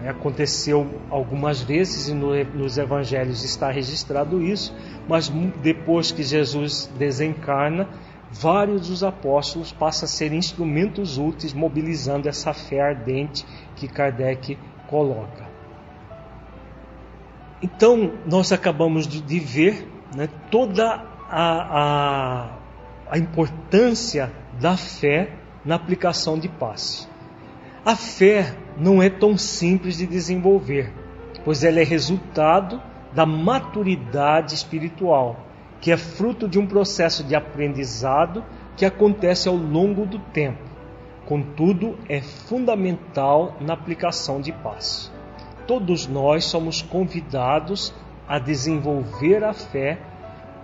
[0.00, 4.72] É, aconteceu algumas vezes e no, nos evangelhos está registrado isso,
[5.08, 5.28] mas
[5.60, 7.88] depois que Jesus desencarna,
[8.30, 15.48] vários dos apóstolos passam a ser instrumentos úteis mobilizando essa fé ardente que Kardec coloca.
[17.60, 22.50] Então, nós acabamos de, ver né, toda a, a,
[23.10, 25.32] a importância da fé
[25.64, 27.13] na aplicação de passe.
[27.86, 30.90] A fé não é tão simples de desenvolver,
[31.44, 32.80] pois ela é resultado
[33.12, 35.36] da maturidade espiritual,
[35.82, 38.42] que é fruto de um processo de aprendizado
[38.74, 40.62] que acontece ao longo do tempo.
[41.26, 45.12] Contudo, é fundamental na aplicação de paz.
[45.66, 47.92] Todos nós somos convidados
[48.26, 49.98] a desenvolver a fé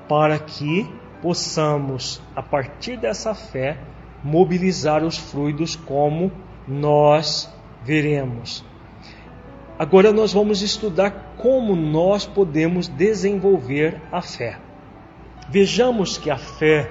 [0.08, 0.88] para que
[1.20, 3.76] possamos, a partir dessa fé,
[4.24, 6.32] mobilizar os fluidos como
[6.70, 7.52] nós
[7.82, 8.64] veremos.
[9.76, 14.58] Agora nós vamos estudar como nós podemos desenvolver a fé.
[15.48, 16.88] Vejamos que a fé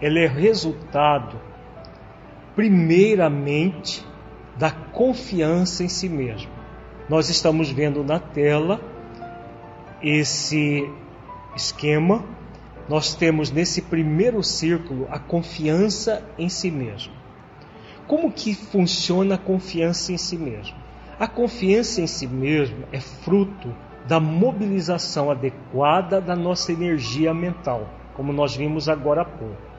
[0.00, 1.38] ela é resultado
[2.56, 4.04] primeiramente
[4.56, 6.50] da confiança em si mesmo.
[7.08, 8.80] Nós estamos vendo na tela
[10.02, 10.88] esse
[11.54, 12.24] esquema.
[12.88, 17.21] Nós temos nesse primeiro círculo a confiança em si mesmo.
[18.06, 20.76] Como que funciona a confiança em si mesmo?
[21.18, 23.74] A confiança em si mesmo é fruto
[24.06, 29.72] da mobilização adequada da nossa energia mental, como nós vimos agora há pouco.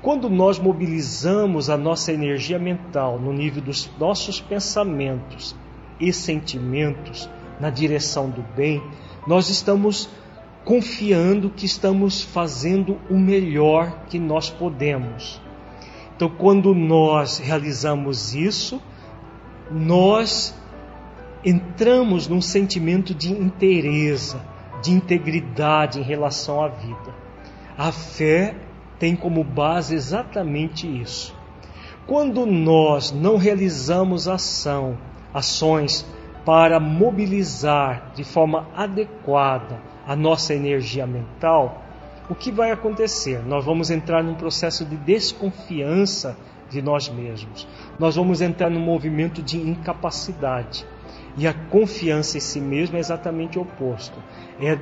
[0.00, 5.54] Quando nós mobilizamos a nossa energia mental no nível dos nossos pensamentos
[6.00, 7.28] e sentimentos
[7.60, 8.82] na direção do bem,
[9.26, 10.08] nós estamos
[10.64, 15.40] confiando que estamos fazendo o melhor que nós podemos.
[16.16, 18.80] Então, quando nós realizamos isso,
[19.70, 20.56] nós
[21.44, 24.40] entramos num sentimento de inteireza,
[24.82, 27.14] de integridade em relação à vida.
[27.76, 28.54] A fé
[28.98, 31.36] tem como base exatamente isso.
[32.06, 34.96] Quando nós não realizamos ação,
[35.34, 36.06] ações
[36.46, 41.82] para mobilizar de forma adequada a nossa energia mental,
[42.28, 43.42] o que vai acontecer?
[43.46, 46.36] Nós vamos entrar num processo de desconfiança
[46.68, 47.66] de nós mesmos.
[47.98, 50.86] Nós vamos entrar num movimento de incapacidade.
[51.36, 54.18] E a confiança em si mesmo é exatamente o oposto.
[54.60, 54.78] É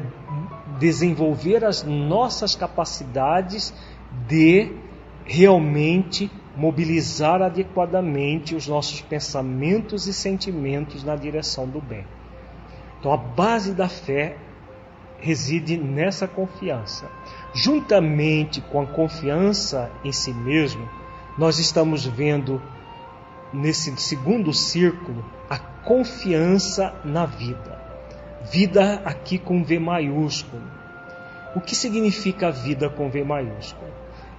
[0.78, 3.74] desenvolver as nossas capacidades
[4.26, 4.72] de
[5.24, 12.06] realmente mobilizar adequadamente os nossos pensamentos e sentimentos na direção do bem.
[13.00, 14.36] Então, a base da fé
[15.18, 17.10] reside nessa confiança.
[17.54, 20.88] Juntamente com a confiança em si mesmo,
[21.38, 22.60] nós estamos vendo
[23.52, 27.80] nesse segundo círculo a confiança na vida.
[28.50, 30.62] Vida aqui com V maiúsculo.
[31.54, 33.90] O que significa vida com V maiúsculo?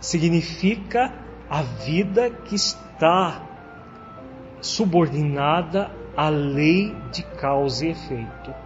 [0.01, 1.13] Significa
[1.49, 3.41] a vida que está
[4.59, 8.66] subordinada à lei de causa e efeito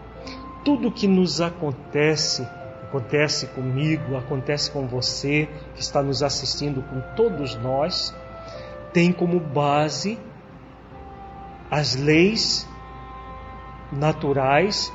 [0.63, 2.47] tudo que nos acontece,
[2.89, 8.13] acontece comigo, acontece com você que está nos assistindo, com todos nós,
[8.91, 10.17] tem como base
[11.69, 12.67] as leis
[13.91, 14.91] naturais,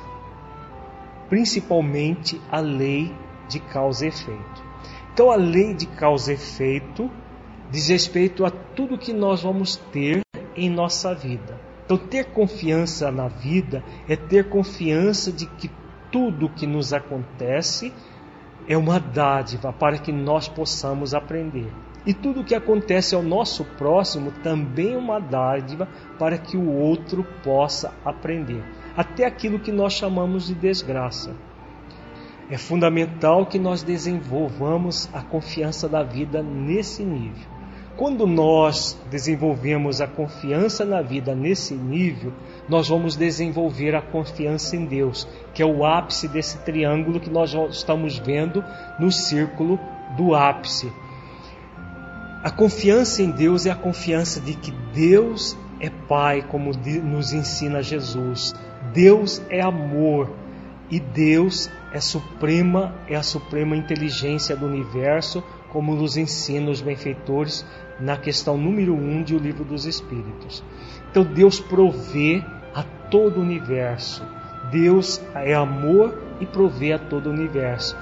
[1.29, 3.15] principalmente a lei
[3.49, 4.65] de causa e efeito.
[5.13, 7.09] Então, a lei de causa e efeito
[7.71, 10.23] diz respeito a tudo que nós vamos ter
[10.57, 11.61] em nossa vida.
[11.85, 15.71] Então, ter confiança na vida é ter confiança de que
[16.15, 17.93] tudo que nos acontece
[18.69, 21.73] é uma dádiva para que nós possamos aprender.
[22.07, 27.27] E tudo que acontece ao nosso próximo também é uma dádiva para que o outro
[27.43, 28.63] possa aprender.
[28.97, 31.35] Até aquilo que nós chamamos de desgraça.
[32.49, 37.54] É fundamental que nós desenvolvamos a confiança da vida nesse nível.
[37.97, 42.33] Quando nós desenvolvemos a confiança na vida nesse nível,
[42.69, 47.55] nós vamos desenvolver a confiança em Deus, que é o ápice desse triângulo que nós
[47.71, 48.65] estamos vendo
[48.99, 49.79] no círculo
[50.17, 50.93] do ápice.
[52.43, 57.81] A confiança em Deus é a confiança de que Deus é Pai, como nos ensina
[57.81, 58.53] Jesus.
[58.93, 60.31] Deus é amor
[60.91, 67.65] e Deus é suprema, é a suprema inteligência do universo, como nos ensina os benfeitores
[68.01, 70.63] na questão número 1 um de O Livro dos Espíritos.
[71.11, 72.43] Então Deus provê
[72.75, 74.23] a todo o universo.
[74.71, 77.97] Deus é amor e provê a todo o universo.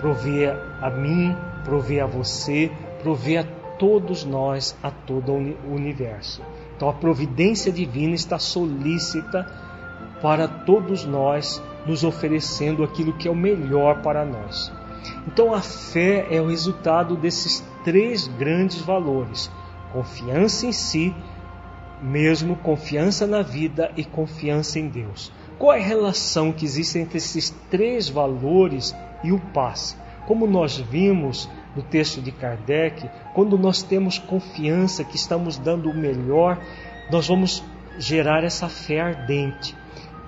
[0.00, 2.70] Provê a mim, provê a você,
[3.02, 3.44] provê a
[3.78, 6.42] todos nós, a todo o universo.
[6.76, 9.46] Então a providência divina está solícita
[10.20, 14.72] para todos nós, nos oferecendo aquilo que é o melhor para nós.
[15.26, 19.50] Então a fé é o resultado desses três grandes valores:
[19.92, 21.14] confiança em si,
[22.00, 25.32] mesmo confiança na vida e confiança em Deus.
[25.58, 28.94] Qual é a relação que existe entre esses três valores
[29.24, 29.96] e o passe?
[30.26, 35.94] Como nós vimos no texto de Kardec, quando nós temos confiança que estamos dando o
[35.94, 36.58] melhor,
[37.10, 37.62] nós vamos
[37.98, 39.74] gerar essa fé ardente.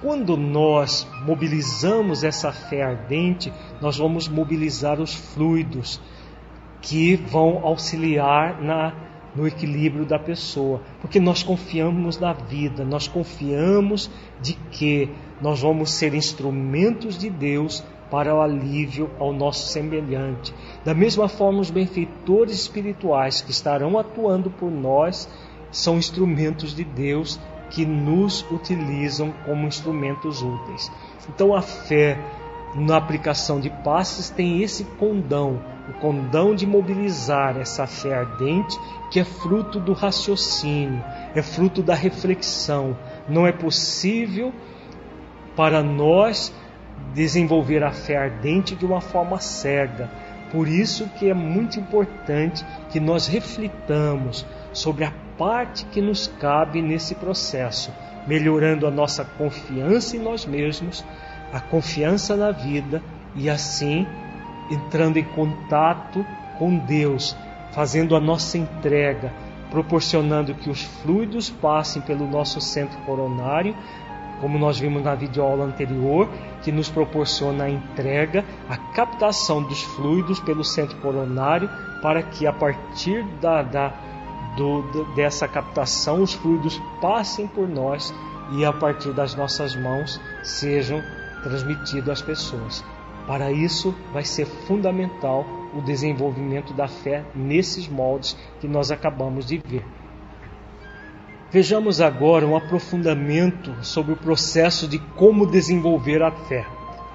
[0.01, 6.01] Quando nós mobilizamos essa fé ardente, nós vamos mobilizar os fluidos
[6.80, 8.94] que vão auxiliar na,
[9.34, 14.09] no equilíbrio da pessoa, porque nós confiamos na vida, nós confiamos
[14.40, 20.55] de que nós vamos ser instrumentos de Deus para o alívio ao nosso semelhante.
[20.84, 25.28] Da mesma forma, os benfeitores espirituais que estarão atuando por nós
[25.70, 27.38] são instrumentos de Deus
[27.70, 30.90] que nos utilizam como instrumentos úteis.
[31.28, 32.18] Então a fé
[32.74, 38.78] na aplicação de passes tem esse condão, o condão de mobilizar essa fé ardente
[39.10, 41.02] que é fruto do raciocínio,
[41.34, 42.96] é fruto da reflexão.
[43.28, 44.52] Não é possível
[45.56, 46.52] para nós
[47.14, 50.10] desenvolver a fé ardente de uma forma cega.
[50.52, 56.82] Por isso que é muito importante que nós reflitamos sobre a parte que nos cabe
[56.82, 57.93] nesse processo,
[58.26, 61.05] melhorando a nossa confiança em nós mesmos,
[61.53, 63.01] a confiança na vida
[63.34, 64.07] e assim
[64.70, 66.26] entrando em contato
[66.59, 67.36] com Deus,
[67.72, 69.32] fazendo a nossa entrega,
[69.70, 73.74] proporcionando que os fluidos passem pelo nosso centro coronário,
[74.41, 76.28] como nós vimos na videoaula anterior,
[76.62, 81.68] que nos proporciona a entrega, a captação dos fluidos pelo centro coronário,
[82.03, 83.93] para que a partir da, da
[84.59, 88.12] do, dessa captação, os fluidos passem por nós
[88.52, 91.00] e a partir das nossas mãos sejam
[91.42, 92.84] transmitidos às pessoas.
[93.26, 99.59] Para isso, vai ser fundamental o desenvolvimento da fé nesses moldes que nós acabamos de
[99.59, 99.84] ver.
[101.50, 106.66] Vejamos agora um aprofundamento sobre o processo de como desenvolver a fé.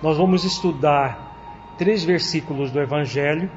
[0.01, 3.49] Nós vamos estudar três versículos do Evangelho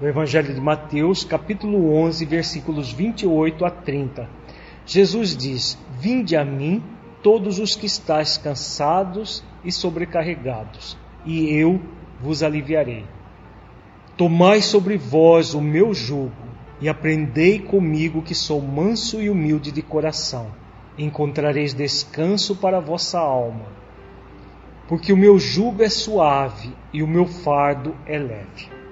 [0.00, 4.28] no Evangelho de Mateus, capítulo 11, versículos 28 a 30.
[4.84, 6.82] Jesus diz: Vinde a mim,
[7.22, 11.80] todos os que estáis cansados e sobrecarregados, e eu
[12.20, 13.04] vos aliviarei.
[14.16, 16.32] Tomai sobre vós o meu jugo
[16.80, 20.48] e aprendei comigo, que sou manso e humilde de coração.
[20.98, 23.66] Encontrareis descanso para a vossa alma.
[24.86, 28.83] Porque o meu jugo é suave e o meu fardo é leve.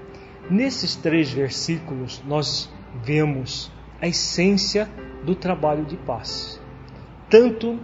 [0.50, 2.68] Nesses três versículos, nós
[3.02, 3.70] vemos
[4.00, 4.88] a essência
[5.24, 6.60] do trabalho de paz,
[7.30, 7.78] tanto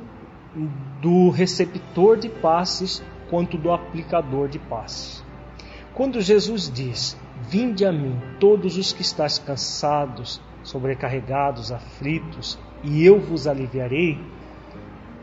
[1.01, 5.25] do receptor de passes quanto do aplicador de passes.
[5.95, 7.17] Quando Jesus diz:
[7.49, 14.19] Vinde a mim, todos os que estáis cansados, sobrecarregados, aflitos, e eu vos aliviarei.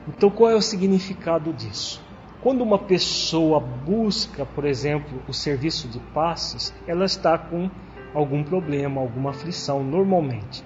[0.07, 2.04] Então, qual é o significado disso?
[2.45, 7.71] Quando uma pessoa busca, por exemplo, o serviço de passes, ela está com
[8.13, 10.63] algum problema, alguma aflição, normalmente.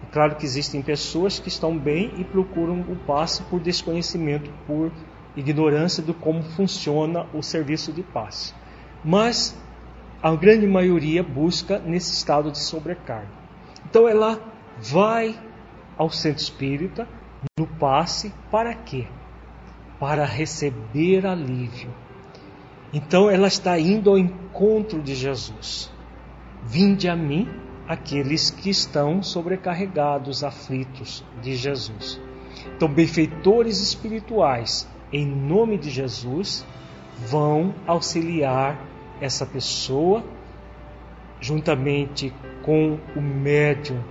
[0.00, 4.92] É claro que existem pessoas que estão bem e procuram o passe por desconhecimento, por
[5.36, 8.54] ignorância de como funciona o serviço de passe.
[9.04, 9.60] Mas
[10.22, 13.26] a grande maioria busca nesse estado de sobrecarga.
[13.90, 14.40] Então ela
[14.78, 15.36] vai
[15.96, 17.08] ao centro espírita
[17.58, 19.08] no passe para quê?
[19.98, 21.90] Para receber alívio.
[22.92, 25.90] Então ela está indo ao encontro de Jesus.
[26.64, 27.48] Vinde a mim
[27.88, 32.20] aqueles que estão sobrecarregados, aflitos de Jesus.
[32.76, 36.66] Então, benfeitores espirituais, em nome de Jesus,
[37.26, 38.78] vão auxiliar
[39.20, 40.22] essa pessoa,
[41.40, 42.32] juntamente
[42.62, 44.02] com o médium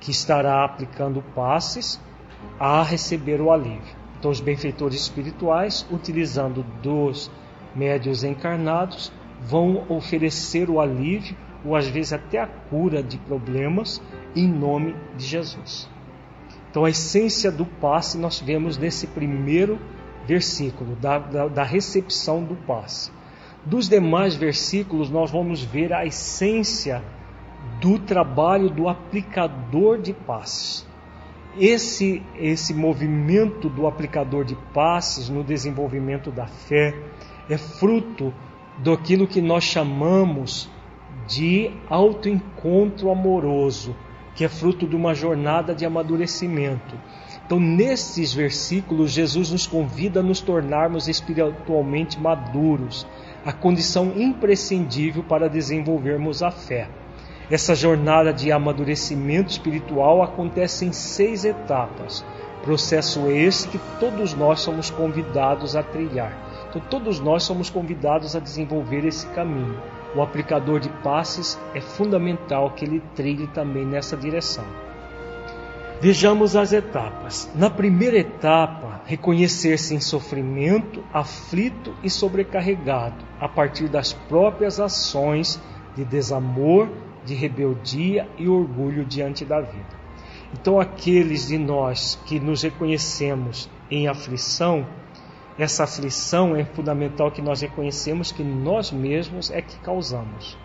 [0.00, 2.00] que estará aplicando passes,
[2.58, 3.97] a receber o alívio.
[4.18, 7.30] Então, os benfeitores espirituais, utilizando dos
[7.74, 14.02] médios encarnados, vão oferecer o alívio ou às vezes até a cura de problemas
[14.34, 15.88] em nome de Jesus.
[16.70, 19.78] Então, a essência do passe nós vemos nesse primeiro
[20.26, 23.10] versículo, da, da, da recepção do passe.
[23.64, 27.02] Dos demais versículos, nós vamos ver a essência
[27.80, 30.87] do trabalho do aplicador de passes.
[31.60, 36.94] Esse, esse movimento do aplicador de passes no desenvolvimento da fé
[37.50, 38.32] é fruto
[38.78, 40.70] daquilo que nós chamamos
[41.26, 43.94] de autoencontro amoroso,
[44.34, 46.96] que é fruto de uma jornada de amadurecimento.
[47.44, 53.06] Então, nesses versículos, Jesus nos convida a nos tornarmos espiritualmente maduros,
[53.44, 56.88] a condição imprescindível para desenvolvermos a fé.
[57.50, 62.24] Essa jornada de amadurecimento espiritual acontece em seis etapas,
[62.62, 66.36] processo esse que todos nós somos convidados a trilhar.
[66.68, 69.80] Então, todos nós somos convidados a desenvolver esse caminho.
[70.14, 74.64] O aplicador de passes é fundamental que ele trilhe também nessa direção.
[76.00, 77.50] Vejamos as etapas.
[77.54, 85.60] Na primeira etapa, reconhecer-se em sofrimento, aflito e sobrecarregado, a partir das próprias ações
[85.96, 86.88] de desamor,
[87.28, 89.98] de rebeldia e orgulho diante da vida.
[90.54, 94.86] Então, aqueles de nós que nos reconhecemos em aflição,
[95.58, 100.56] essa aflição é fundamental que nós reconhecemos que nós mesmos é que causamos.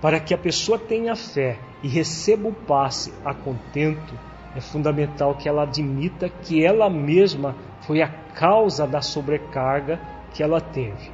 [0.00, 4.14] Para que a pessoa tenha fé e receba o passe a contento,
[4.54, 9.98] é fundamental que ela admita que ela mesma foi a causa da sobrecarga
[10.32, 11.10] que ela teve,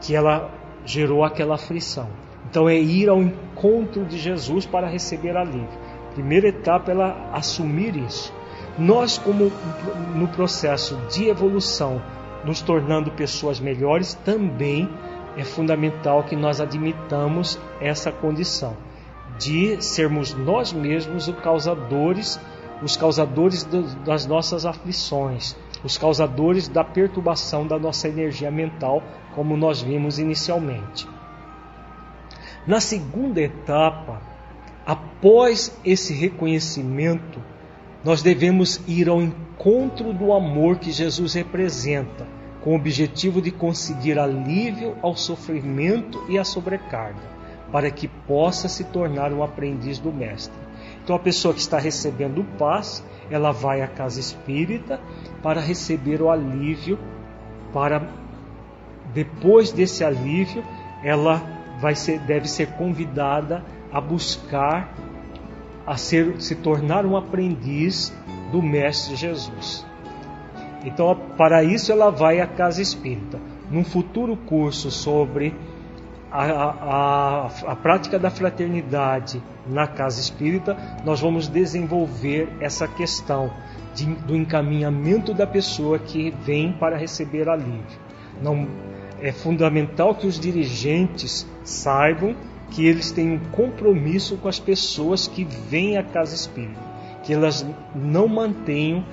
[0.00, 0.50] que ela
[0.84, 2.23] gerou aquela aflição.
[2.54, 5.76] Então é ir ao encontro de Jesus para receber alívio.
[6.14, 8.32] Primeira etapa é ela assumir isso.
[8.78, 9.50] Nós, como
[10.14, 12.00] no processo de evolução,
[12.44, 14.88] nos tornando pessoas melhores, também
[15.36, 18.76] é fundamental que nós admitamos essa condição
[19.36, 22.38] de sermos nós mesmos os causadores
[22.80, 23.66] os causadores
[24.04, 29.02] das nossas aflições, os causadores da perturbação da nossa energia mental,
[29.34, 31.08] como nós vimos inicialmente.
[32.66, 34.22] Na segunda etapa,
[34.86, 37.38] após esse reconhecimento,
[38.02, 42.26] nós devemos ir ao encontro do amor que Jesus representa,
[42.62, 47.20] com o objetivo de conseguir alívio ao sofrimento e à sobrecarga,
[47.70, 50.58] para que possa se tornar um aprendiz do Mestre.
[51.02, 54.98] Então a pessoa que está recebendo paz, ela vai à casa espírita
[55.42, 56.98] para receber o alívio,
[57.74, 58.08] para
[59.12, 60.64] depois desse alívio,
[61.02, 61.53] ela
[61.84, 63.62] vai ser, deve ser convidada
[63.92, 64.94] a buscar
[65.86, 68.10] a ser, se tornar um aprendiz
[68.50, 69.84] do mestre Jesus.
[70.82, 73.38] Então, para isso ela vai à casa espírita.
[73.70, 75.54] Num futuro curso sobre
[76.32, 80.74] a, a, a prática da fraternidade na casa espírita,
[81.04, 83.50] nós vamos desenvolver essa questão
[83.94, 88.00] de, do encaminhamento da pessoa que vem para receber alívio.
[88.40, 88.66] Não,
[89.20, 92.34] é fundamental que os dirigentes saibam
[92.70, 96.80] que eles têm um compromisso com as pessoas que vêm à casa espírita,
[97.22, 99.04] que elas não mantenham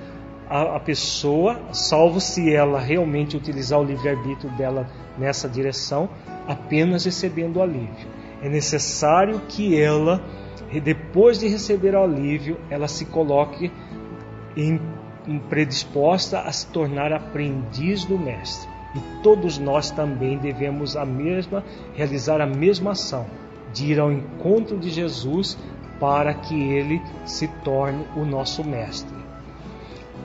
[0.49, 6.10] a, a pessoa, salvo se ela realmente utilizar o livre-arbítrio dela nessa direção,
[6.47, 8.08] apenas recebendo o alívio.
[8.41, 10.20] É necessário que ela,
[10.84, 13.72] depois de receber o alívio, ela se coloque
[14.58, 14.82] em,
[15.28, 18.71] em predisposta a se tornar aprendiz do mestre.
[18.96, 21.64] E todos nós também devemos a mesma
[21.94, 23.26] realizar a mesma ação
[23.74, 25.58] de ir ao encontro de Jesus
[26.00, 29.22] para que ele se torne o nosso mestre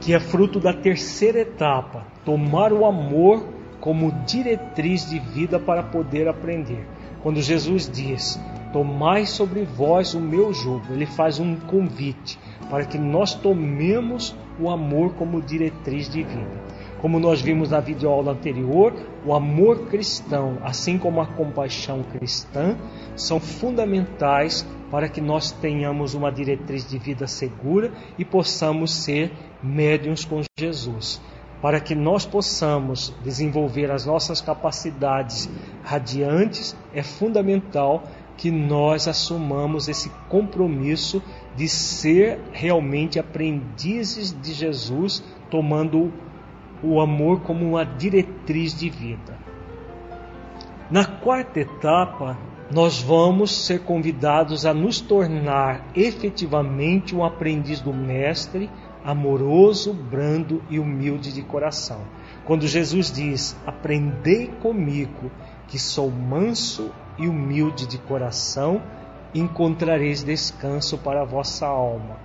[0.00, 3.44] que é fruto da terceira etapa, tomar o amor
[3.80, 6.86] como diretriz de vida para poder aprender.
[7.22, 8.40] Quando Jesus diz:
[8.72, 12.38] Tomai sobre vós o meu jugo, ele faz um convite
[12.70, 16.66] para que nós tomemos o amor como diretriz de vida.
[17.00, 18.92] Como nós vimos na videoaula anterior,
[19.24, 22.76] o amor cristão, assim como a compaixão cristã,
[23.14, 29.32] são fundamentais para que nós tenhamos uma diretriz de vida segura e possamos ser
[29.62, 31.20] médiums com Jesus.
[31.60, 35.50] Para que nós possamos desenvolver as nossas capacidades
[35.82, 38.04] radiantes, é fundamental
[38.36, 41.22] que nós assumamos esse compromisso
[41.56, 46.12] de ser realmente aprendizes de Jesus, tomando
[46.86, 49.36] o amor como uma diretriz de vida.
[50.90, 52.38] Na quarta etapa,
[52.70, 58.70] nós vamos ser convidados a nos tornar efetivamente um aprendiz do Mestre,
[59.04, 62.00] amoroso, brando e humilde de coração.
[62.44, 65.30] Quando Jesus diz: Aprendei comigo,
[65.68, 68.82] que sou manso e humilde de coração,
[69.34, 72.16] encontrareis descanso para a vossa alma.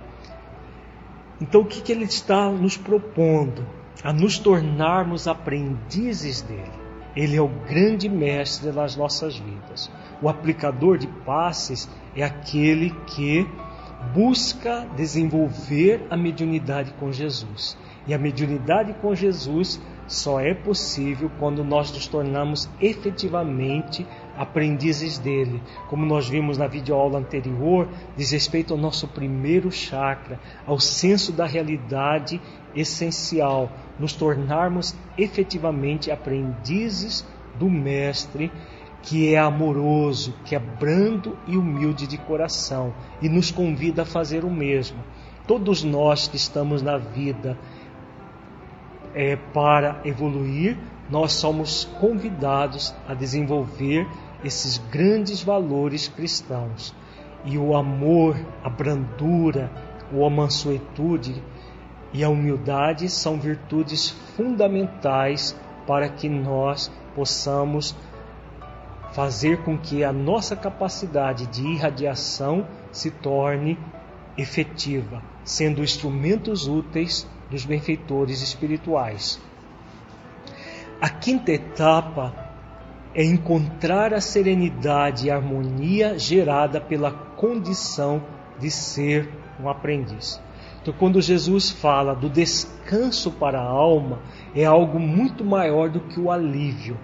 [1.40, 3.66] Então, o que, que ele está nos propondo?
[4.02, 6.82] A nos tornarmos aprendizes dele.
[7.14, 9.90] Ele é o grande mestre das nossas vidas.
[10.20, 13.46] O aplicador de passes é aquele que
[14.14, 17.76] busca desenvolver a mediunidade com Jesus.
[18.06, 24.06] E a mediunidade com Jesus só é possível quando nós nos tornamos efetivamente
[24.36, 25.62] aprendizes dele.
[25.88, 31.46] Como nós vimos na videoaula anterior, diz respeito ao nosso primeiro chakra, ao senso da
[31.46, 32.40] realidade
[32.74, 37.26] essencial, nos tornarmos efetivamente aprendizes
[37.58, 38.50] do Mestre,
[39.02, 44.44] que é amoroso, que é brando e humilde de coração e nos convida a fazer
[44.44, 44.98] o mesmo.
[45.46, 47.58] Todos nós que estamos na vida
[49.14, 50.78] é, para evoluir,
[51.12, 54.08] nós somos convidados a desenvolver
[54.42, 56.94] esses grandes valores cristãos.
[57.44, 58.34] E o amor,
[58.64, 59.70] a brandura,
[60.10, 61.44] a mansuetude
[62.14, 65.54] e a humildade são virtudes fundamentais
[65.86, 67.94] para que nós possamos
[69.12, 73.78] fazer com que a nossa capacidade de irradiação se torne
[74.38, 79.38] efetiva, sendo instrumentos úteis dos benfeitores espirituais.
[81.02, 82.32] A quinta etapa
[83.12, 88.22] é encontrar a serenidade e a harmonia gerada pela condição
[88.56, 89.28] de ser
[89.60, 90.40] um aprendiz.
[90.80, 94.20] Então, quando Jesus fala do descanso para a alma,
[94.54, 96.96] é algo muito maior do que o alívio.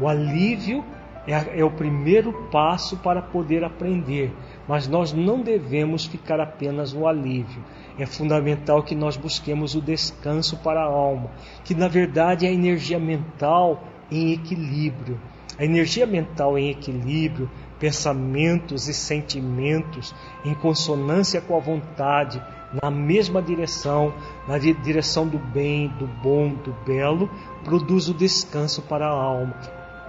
[0.00, 0.82] O alívio
[1.26, 4.34] é, é o primeiro passo para poder aprender,
[4.68, 7.62] mas nós não devemos ficar apenas no alívio.
[7.98, 11.30] É fundamental que nós busquemos o descanso para a alma,
[11.64, 15.20] que na verdade é a energia mental em equilíbrio.
[15.58, 22.42] A energia mental em equilíbrio, pensamentos e sentimentos em consonância com a vontade,
[22.82, 24.14] na mesma direção,
[24.48, 27.28] na direção do bem, do bom, do belo,
[27.64, 29.54] produz o descanso para a alma,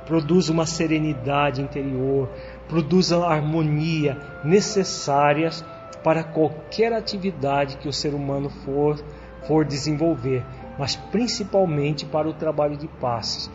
[0.05, 2.29] produz uma serenidade interior,
[2.67, 5.63] produz a harmonia necessárias
[6.03, 9.01] para qualquer atividade que o ser humano for,
[9.47, 10.43] for desenvolver,
[10.77, 13.49] mas principalmente para o trabalho de paz.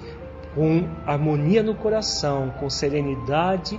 [0.55, 3.79] Com harmonia no coração, com serenidade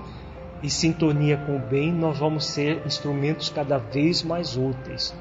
[0.61, 5.13] e sintonia com o bem, nós vamos ser instrumentos cada vez mais úteis.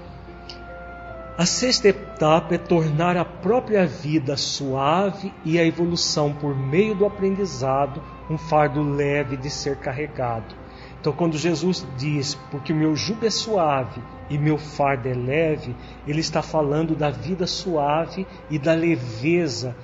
[1.38, 7.06] A sexta etapa é tornar a própria vida suave e a evolução por meio do
[7.06, 10.52] aprendizado um fardo leve de ser carregado.
[11.00, 15.76] Então, quando Jesus diz, porque o meu jugo é suave e meu fardo é leve,
[16.08, 19.76] ele está falando da vida suave e da leveza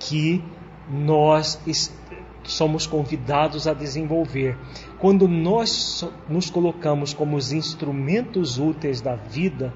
[0.00, 0.42] que
[0.90, 1.56] nós
[2.42, 4.58] somos convidados a desenvolver.
[4.98, 9.72] Quando nós nos colocamos como os instrumentos úteis da vida,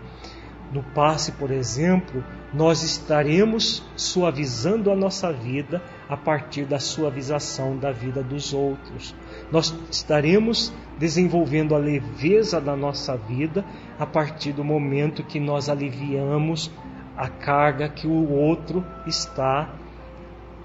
[0.70, 7.90] no passe, por exemplo, nós estaremos suavizando a nossa vida a partir da suavização da
[7.90, 9.14] vida dos outros.
[9.50, 13.64] Nós estaremos desenvolvendo a leveza da nossa vida
[13.98, 16.70] a partir do momento que nós aliviamos
[17.16, 19.70] a carga que o outro está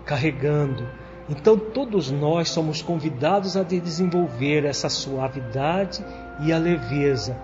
[0.05, 0.87] carregando.
[1.27, 6.05] Então, todos nós somos convidados a desenvolver essa suavidade
[6.41, 7.35] e a leveza.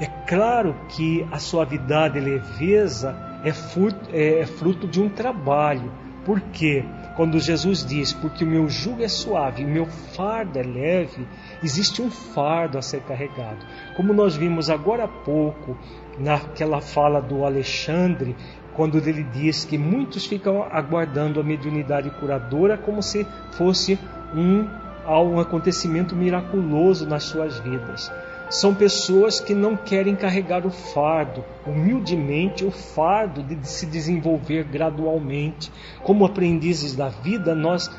[0.00, 5.92] É claro que a suavidade e leveza é fruto, é, é fruto de um trabalho.
[6.24, 6.84] Por quê?
[7.16, 11.28] Quando Jesus diz, porque o meu jugo é suave o meu fardo é leve,
[11.62, 13.64] existe um fardo a ser carregado.
[13.94, 15.76] Como nós vimos agora há pouco,
[16.18, 18.34] naquela fala do Alexandre,
[18.74, 23.96] quando ele diz que muitos ficam aguardando a mediunidade curadora como se fosse
[24.34, 24.66] um,
[25.06, 28.10] um acontecimento miraculoso nas suas vidas.
[28.50, 35.72] São pessoas que não querem carregar o fardo, humildemente, o fardo de se desenvolver gradualmente.
[36.02, 37.90] Como aprendizes da vida, nós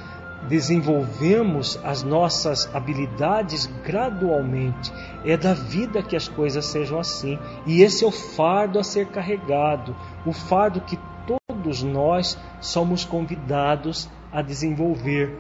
[0.48, 4.92] desenvolvemos as nossas habilidades gradualmente.
[5.24, 7.40] É da vida que as coisas sejam assim.
[7.66, 14.10] E esse é o fardo a ser carregado, o fardo que todos nós somos convidados
[14.32, 15.36] a desenvolver.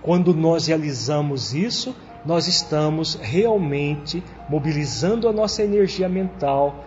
[0.00, 1.94] Quando nós realizamos isso,
[2.28, 6.84] nós estamos realmente mobilizando a nossa energia mental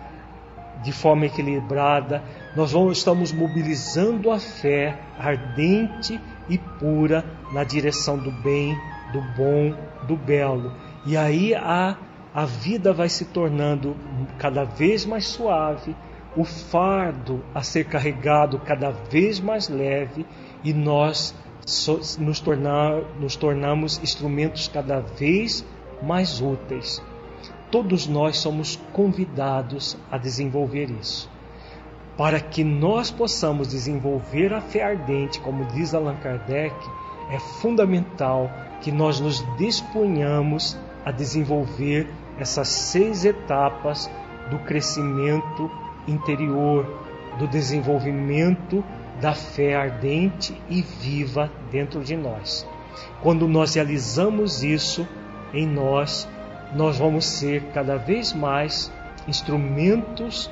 [0.83, 2.23] de forma equilibrada,
[2.55, 8.77] nós vamos, estamos mobilizando a fé ardente e pura na direção do bem,
[9.11, 9.75] do bom,
[10.07, 10.73] do belo.
[11.07, 11.97] E aí a,
[12.35, 13.97] a vida vai se tornando
[14.37, 15.95] cada vez mais suave,
[16.37, 20.23] o fardo a ser carregado cada vez mais leve
[20.63, 21.33] e nós
[22.20, 25.66] nos, tornar, nos tornamos instrumentos cada vez
[26.01, 27.01] mais úteis.
[27.70, 31.30] Todos nós somos convidados a desenvolver isso.
[32.18, 36.76] Para que nós possamos desenvolver a fé ardente, como diz Allan Kardec,
[37.30, 38.51] é fundamental
[38.82, 42.07] que nós nos disponhamos a desenvolver
[42.38, 44.09] essas seis etapas
[44.49, 45.72] do crescimento
[46.07, 46.86] interior,
[47.39, 48.84] do desenvolvimento
[49.20, 52.68] da fé ardente e viva dentro de nós.
[53.22, 55.07] Quando nós realizamos isso
[55.53, 56.28] em nós,
[56.74, 58.91] nós vamos ser cada vez mais
[59.28, 60.49] instrumentos